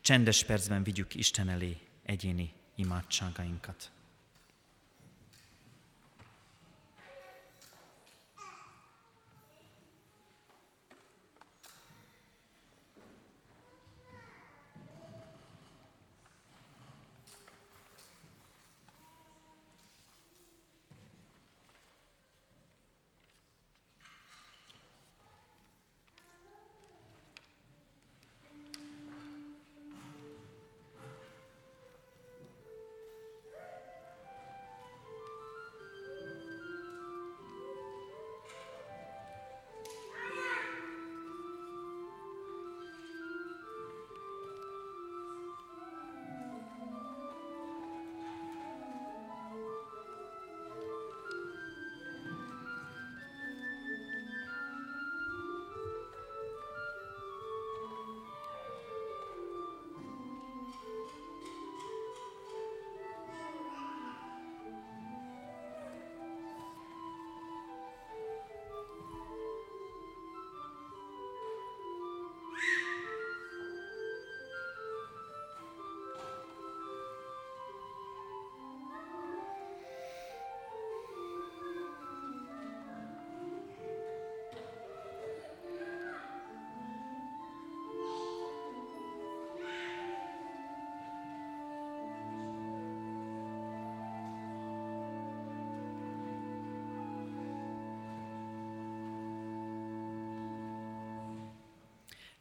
Csendes 0.00 0.44
percben 0.44 0.82
vigyük 0.82 1.14
Isten 1.14 1.48
elé 1.48 1.80
egyéni 2.02 2.52
imádságainkat. 2.74 3.90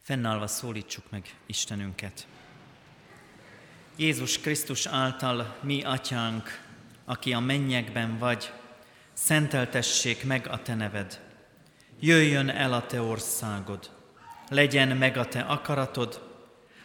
Fennállva 0.07 0.47
szólítsuk 0.47 1.03
meg 1.09 1.35
Istenünket. 1.45 2.27
Jézus 3.95 4.39
Krisztus 4.39 4.85
által 4.85 5.57
mi 5.61 5.83
atyánk, 5.83 6.61
aki 7.05 7.33
a 7.33 7.39
mennyekben 7.39 8.17
vagy, 8.17 8.51
szenteltessék 9.13 10.23
meg 10.23 10.47
a 10.47 10.61
te 10.61 10.75
neved. 10.75 11.21
Jöjjön 11.99 12.49
el 12.49 12.73
a 12.73 12.85
te 12.85 13.01
országod, 13.01 13.91
legyen 14.49 14.97
meg 14.97 15.17
a 15.17 15.27
te 15.27 15.39
akaratod, 15.39 16.21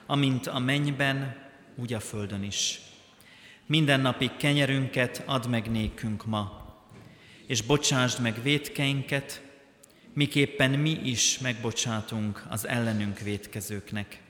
amint 0.07 0.47
a 0.47 0.59
mennyben, 0.59 1.37
úgy 1.77 1.93
a 1.93 2.01
földön 2.01 2.43
is. 2.43 2.81
Minden 3.66 4.01
napi 4.01 4.31
kenyerünket 4.37 5.23
add 5.27 5.49
meg 5.49 5.70
nékünk 5.70 6.27
ma, 6.27 6.75
és 7.47 7.62
bocsásd 7.62 8.20
meg 8.20 8.43
védkeinket, 8.43 9.43
miképpen 10.12 10.70
mi 10.70 10.90
is 10.90 11.38
megbocsátunk 11.38 12.44
az 12.48 12.66
ellenünk 12.66 13.18
vétkezőknek. 13.18 14.20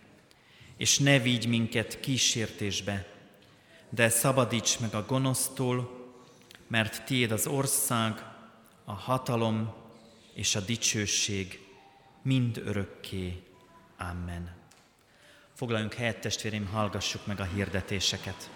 És 0.76 0.98
ne 0.98 1.18
vigy 1.18 1.48
minket 1.48 2.00
kísértésbe, 2.00 3.06
de 3.90 4.08
szabadíts 4.08 4.78
meg 4.78 4.94
a 4.94 5.04
gonosztól, 5.06 6.00
mert 6.66 7.04
tiéd 7.04 7.32
az 7.32 7.46
ország, 7.46 8.24
a 8.84 8.92
hatalom 8.92 9.74
és 10.34 10.54
a 10.54 10.60
dicsőség 10.60 11.60
mind 12.22 12.62
örökké. 12.64 13.42
Amen. 13.98 14.54
Foglaljunk 15.54 15.94
helyet, 15.94 16.20
testvéreim, 16.20 16.66
hallgassuk 16.66 17.26
meg 17.26 17.40
a 17.40 17.44
hirdetéseket. 17.44 18.50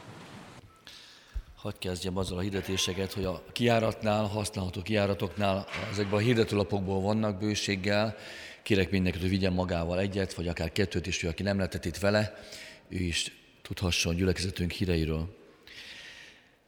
Hadd 1.67 1.79
kezdjem 1.79 2.17
azzal 2.17 2.39
a 2.39 2.41
hirdetéseket, 2.41 3.13
hogy 3.13 3.25
a 3.25 3.43
kiáratnál, 3.53 4.25
használható 4.25 4.83
kiáratoknál 4.83 5.67
ezekben 5.91 6.15
a 6.15 6.23
hirdetőlapokból 6.23 7.01
vannak 7.01 7.39
bőséggel. 7.39 8.17
Kérek 8.63 8.91
mindenkit, 8.91 9.21
hogy 9.21 9.31
vigyen 9.31 9.53
magával 9.53 10.01
egyet, 10.01 10.35
vagy 10.35 10.49
akár 10.49 10.73
kettőt 10.73 11.07
is, 11.07 11.21
hogy 11.21 11.31
aki 11.31 11.43
nem 11.43 11.59
letett 11.59 11.85
itt 11.85 11.97
vele, 11.97 12.35
ő 12.89 12.97
is 12.97 13.33
tudhasson 13.63 14.17
gyülekezetünk 14.17 14.71
híreiről. 14.71 15.37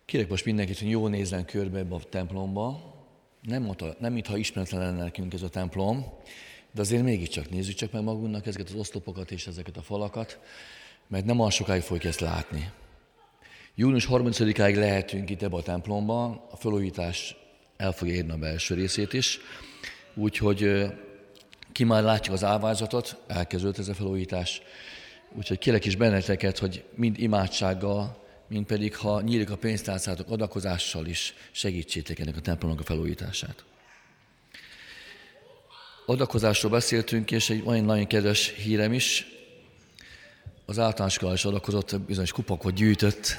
Kérek 0.05 0.29
most 0.29 0.45
mindenkit, 0.45 0.79
hogy 0.79 0.91
jó 0.91 1.09
nézzen 1.09 1.45
körbe 1.45 1.79
ebbe 1.79 1.95
a 1.95 2.01
templomba. 2.11 2.95
Nem, 3.43 3.75
nem 3.99 4.13
mintha 4.13 4.37
ismeretlen 4.37 4.81
lenne 4.81 5.03
nekünk 5.03 5.33
ez 5.33 5.43
a 5.43 5.49
templom, 5.49 6.07
de 6.73 6.81
azért 6.81 7.03
mégiscsak 7.03 7.51
nézzük 7.51 7.75
csak 7.75 7.93
meg 7.93 8.03
magunknak 8.03 8.47
ezeket 8.47 8.69
az 8.69 8.75
oszlopokat 8.75 9.31
és 9.31 9.47
ezeket 9.47 9.77
a 9.77 9.83
falakat, 9.83 10.39
mert 11.07 11.25
nem 11.25 11.39
olyan 11.39 11.51
sokáig 11.51 11.83
fogjuk 11.83 12.05
ezt 12.05 12.21
látni. 12.21 12.73
Június 13.81 14.07
30-áig 14.11 14.75
lehetünk 14.75 15.31
itt 15.31 15.43
ebbe 15.43 15.57
a 15.57 15.63
templomban, 15.63 16.41
a 16.51 16.57
felújítás 16.57 17.37
el 17.77 17.93
fogja 17.93 18.15
érni 18.15 18.31
a 18.31 18.37
belső 18.37 18.75
részét 18.75 19.13
is, 19.13 19.41
úgyhogy 20.15 20.87
ki 21.73 21.85
már 21.85 22.03
látjuk 22.03 22.35
az 22.35 22.45
álvázatot, 22.45 23.17
elkezdődött 23.27 23.79
ez 23.79 23.89
a 23.89 23.95
felújítás, 23.95 24.63
úgyhogy 25.33 25.59
kérek 25.59 25.85
is 25.85 25.97
benneteket, 25.97 26.59
hogy 26.59 26.85
mind 26.95 27.19
imádsággal, 27.19 28.25
mind 28.49 28.67
pedig, 28.67 28.97
ha 28.97 29.21
nyílik 29.21 29.51
a 29.51 29.57
pénztárcátok, 29.57 30.31
adakozással 30.31 31.07
is 31.07 31.35
segítsétek 31.51 32.19
ennek 32.19 32.37
a 32.37 32.41
templomnak 32.41 32.81
a 32.81 32.85
felújítását. 32.85 33.65
Adakozásról 36.07 36.71
beszéltünk, 36.71 37.31
és 37.31 37.51
egy 37.51 37.63
olyan 37.65 37.85
nagyon 37.85 38.07
kedves 38.07 38.49
hírem 38.49 38.93
is, 38.93 39.27
az 40.67 40.79
általános 40.79 41.19
is 41.33 41.45
adakozott, 41.45 42.01
bizonyos 42.01 42.33
kupakot 42.33 42.75
gyűjtött 42.75 43.37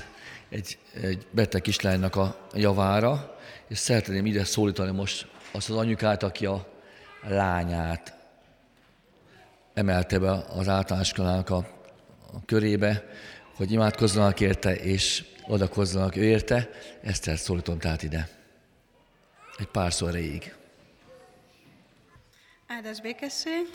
egy, 0.50 0.78
egy 1.02 1.28
beteg 1.32 1.62
kislánynak 1.62 2.16
a 2.16 2.48
javára, 2.54 3.38
és 3.68 3.78
szeretném 3.78 4.26
ide 4.26 4.44
szólítani 4.44 4.92
most 4.92 5.28
azt 5.52 5.70
az 5.70 5.76
anyukát, 5.76 6.24
aki 6.24 6.46
a 6.46 6.68
lányát 7.22 8.14
emelte 9.74 10.20
be 10.20 10.32
az 10.32 10.68
általános 10.68 11.14
a, 11.14 11.56
a 12.34 12.46
körébe, 12.46 13.04
hogy 13.56 13.72
imádkozzanak 13.72 14.40
érte, 14.40 14.76
és 14.76 15.26
odakozzanak 15.48 16.16
ő 16.16 16.24
érte. 16.24 16.70
Ezt 17.02 17.38
szólítom 17.38 17.80
tehát 17.80 18.04
ide. 18.04 18.30
Egy 19.58 19.68
párszor 19.68 20.10
erejéig. 20.10 20.56
Áldás 22.68 23.02
békesség! 23.02 23.70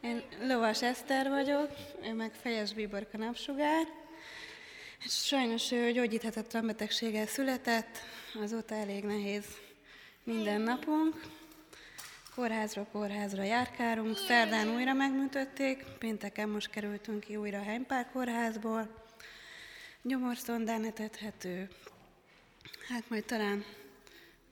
Én 0.00 0.22
Lovas 0.48 0.82
Eszter 0.82 1.28
vagyok, 1.28 1.68
ő 2.02 2.14
meg 2.14 2.32
Fejes 2.42 2.72
Bíbor 2.72 3.06
Napsugár. 3.12 4.03
Sajnos 5.08 5.72
ő 5.72 5.92
gyógyíthetetlen 5.92 6.66
betegséggel 6.66 7.26
született, 7.26 7.98
azóta 8.42 8.74
elég 8.74 9.04
nehéz 9.04 9.44
minden 10.22 10.60
napunk. 10.60 11.20
Kórházra 12.34 12.86
kórházra 12.92 13.42
járkálunk, 13.42 14.16
szerdán 14.16 14.74
újra 14.74 14.92
megműtötték, 14.92 15.84
pénteken 15.98 16.48
most 16.48 16.70
kerültünk 16.70 17.20
ki 17.20 17.36
újra 17.36 17.58
a 17.58 17.62
Heimpár 17.62 18.10
kórházból. 18.12 19.04
Gyomorszondán 20.02 20.84
etethető. 20.84 21.68
Hát 22.88 23.08
majd 23.08 23.24
talán 23.24 23.64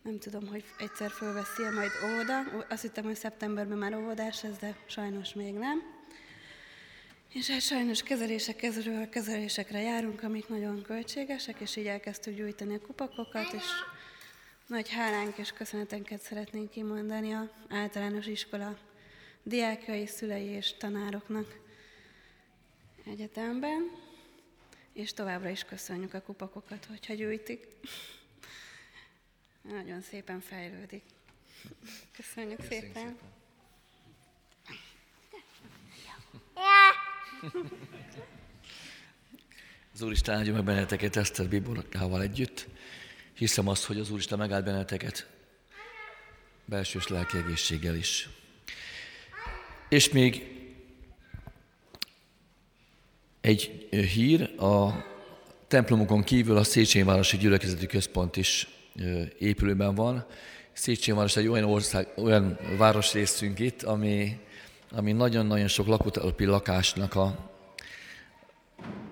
nem 0.03 0.18
tudom, 0.18 0.48
hogy 0.48 0.64
egyszer 0.78 1.11
fölveszi 1.11 1.62
majd 1.62 1.90
óvoda. 2.05 2.64
Azt 2.68 2.82
hittem, 2.82 3.05
hogy 3.05 3.16
szeptemberben 3.16 3.78
már 3.78 3.94
óvodás 3.94 4.44
ez, 4.44 4.57
de 4.57 4.76
sajnos 4.86 5.34
még 5.34 5.55
nem. 5.55 6.01
És 7.32 7.50
hát 7.50 7.60
sajnos 7.60 8.02
kezelésekről 8.02 9.08
kezelésekre 9.08 9.80
járunk, 9.80 10.22
amik 10.22 10.48
nagyon 10.48 10.82
költségesek, 10.82 11.60
és 11.60 11.76
így 11.76 11.86
elkezdtük 11.86 12.36
gyújtani 12.36 12.74
a 12.74 12.80
kupakokat, 12.80 13.52
és 13.52 13.64
nagy 14.66 14.90
hálánk 14.90 15.38
és 15.38 15.52
köszönetenket 15.52 16.20
szeretnénk 16.20 16.70
kimondani 16.70 17.32
a 17.32 17.50
általános 17.68 18.26
iskola 18.26 18.78
diákjai, 19.42 20.06
szülei 20.06 20.44
és 20.44 20.76
tanároknak 20.76 21.58
egyetemben, 23.06 23.90
és 24.92 25.12
továbbra 25.12 25.48
is 25.48 25.64
köszönjük 25.64 26.14
a 26.14 26.22
kupakokat, 26.22 26.84
hogyha 26.84 27.14
gyűjtik. 27.14 27.66
nagyon 29.62 30.00
szépen 30.00 30.40
fejlődik. 30.40 31.02
Köszönjük, 32.16 32.56
Köszönjük 32.56 32.60
szépen. 32.62 32.92
szépen. 32.94 33.18
Az 39.95 40.03
Úristen 40.03 40.34
áldja 40.34 40.53
meg 40.53 40.64
benneteket 40.64 41.16
Eszter 41.16 41.49
Biborkával 41.49 42.22
együtt. 42.22 42.66
Hiszem 43.34 43.68
azt, 43.68 43.84
hogy 43.84 43.99
az 43.99 44.11
Úristen 44.11 44.38
megáld 44.38 44.64
benneteket 44.64 45.28
belsős 46.64 47.09
lelki 47.09 47.36
egészséggel 47.36 47.95
is. 47.95 48.28
És 49.88 50.11
még 50.11 50.51
egy 53.40 53.88
hír, 53.90 54.61
a 54.61 55.05
templomokon 55.66 56.22
kívül 56.22 56.57
a 56.57 56.64
Széchenyi 56.64 57.05
Városi 57.05 57.36
Gyülekezeti 57.36 57.86
Központ 57.86 58.36
is 58.36 58.68
épülőben 59.38 59.95
van. 59.95 60.26
Széchenyi 60.72 61.16
Város 61.16 61.36
egy 61.36 61.49
olyan, 61.49 61.64
ország, 61.64 62.09
olyan 62.16 62.59
városrészünk 62.76 63.59
itt, 63.59 63.82
ami, 63.82 64.40
ami 64.95 65.12
nagyon-nagyon 65.12 65.68
sok 65.68 65.86
lakótelepi 65.86 66.45
lakásnak 66.45 67.14
a, 67.14 67.51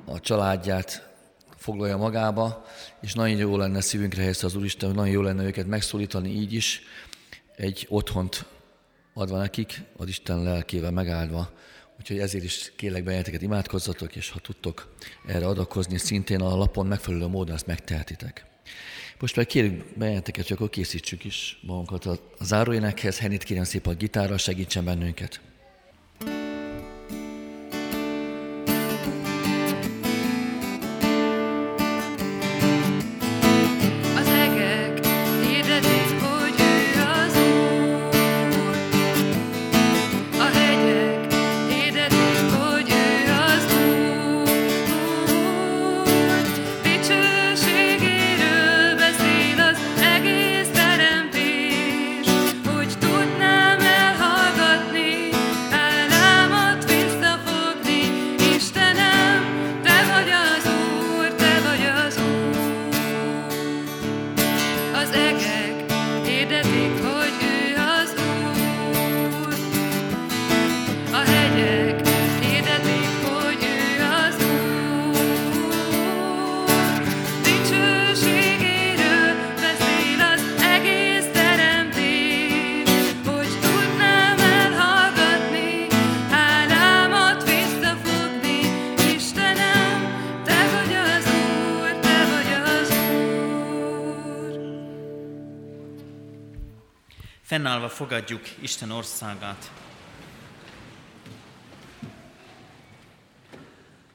a 0.04 0.20
családját 0.20 1.08
foglalja 1.56 1.96
magába, 1.96 2.64
és 3.00 3.14
nagyon 3.14 3.38
jó 3.38 3.56
lenne 3.56 3.80
szívünkre 3.80 4.20
helyezte 4.20 4.46
az 4.46 4.54
Úristen, 4.54 4.88
hogy 4.88 4.98
nagyon 4.98 5.12
jó 5.12 5.20
lenne 5.20 5.44
őket 5.44 5.66
megszólítani 5.66 6.30
így 6.30 6.52
is, 6.52 6.82
egy 7.56 7.86
otthont 7.88 8.44
adva 9.14 9.38
nekik, 9.38 9.82
az 9.96 10.08
Isten 10.08 10.42
lelkével 10.42 10.90
megáldva. 10.90 11.52
Úgyhogy 11.98 12.18
ezért 12.18 12.44
is 12.44 12.72
kérlek 12.76 13.04
benneteket 13.04 13.42
imádkozzatok, 13.42 14.16
és 14.16 14.30
ha 14.30 14.38
tudtok 14.38 14.94
erre 15.26 15.46
adakozni, 15.46 15.98
szintén 15.98 16.40
a 16.40 16.56
lapon 16.56 16.86
megfelelő 16.86 17.26
módon 17.26 17.54
ezt 17.54 17.66
megtehetitek. 17.66 18.44
Most 19.18 19.36
már 19.36 19.46
kérjük 19.46 19.98
benneteket, 19.98 20.46
hogy 20.46 20.56
akkor 20.56 20.70
készítsük 20.70 21.24
is 21.24 21.58
magunkat 21.62 22.06
a 22.06 22.18
záróénekhez. 22.40 23.18
Henit 23.18 23.42
kérem 23.42 23.64
szépen 23.64 23.92
a 23.92 23.96
gitárral 23.96 24.38
segítsen 24.38 24.84
bennünket. 24.84 25.40
Fennállva 97.70 97.94
fogadjuk 97.94 98.42
Isten 98.60 98.90
országát. 98.90 99.72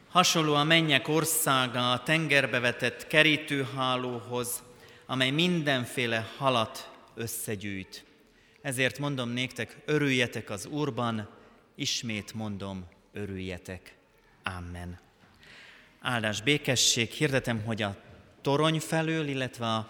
Hasonló 0.10 0.54
a 0.54 0.64
mennyek 0.64 1.08
országa 1.08 1.92
a 1.92 2.04
tengerbe 2.04 2.60
vetett 2.60 3.08
kerítőhálóhoz, 3.08 4.64
amely 5.06 5.30
mindenféle 5.30 6.28
halat 6.38 6.92
összegyűjt. 7.14 8.06
Ezért 8.62 9.00
mondom 9.00 9.30
néktek, 9.30 9.78
örüljetek 9.86 10.50
az 10.50 10.66
Úrban, 10.66 11.30
ismét 11.76 12.34
mondom, 12.34 12.86
örüljetek. 13.14 13.96
Amen. 14.44 15.00
Áldás, 16.02 16.42
békesség, 16.42 17.10
hirdetem, 17.10 17.64
hogy 17.64 17.82
a 17.82 17.96
torony 18.42 18.80
felől, 18.80 19.28
illetve 19.28 19.66
a, 19.66 19.88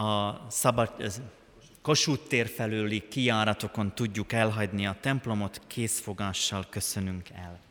a 0.00 0.40
szabad, 0.50 0.92
Kossuth 1.88 2.28
tér 2.28 2.48
felőli 2.48 3.08
kijáratokon 3.08 3.94
tudjuk 3.94 4.32
elhagyni 4.32 4.86
a 4.86 4.96
templomot, 5.00 5.60
készfogással 5.66 6.66
köszönünk 6.70 7.28
el. 7.30 7.67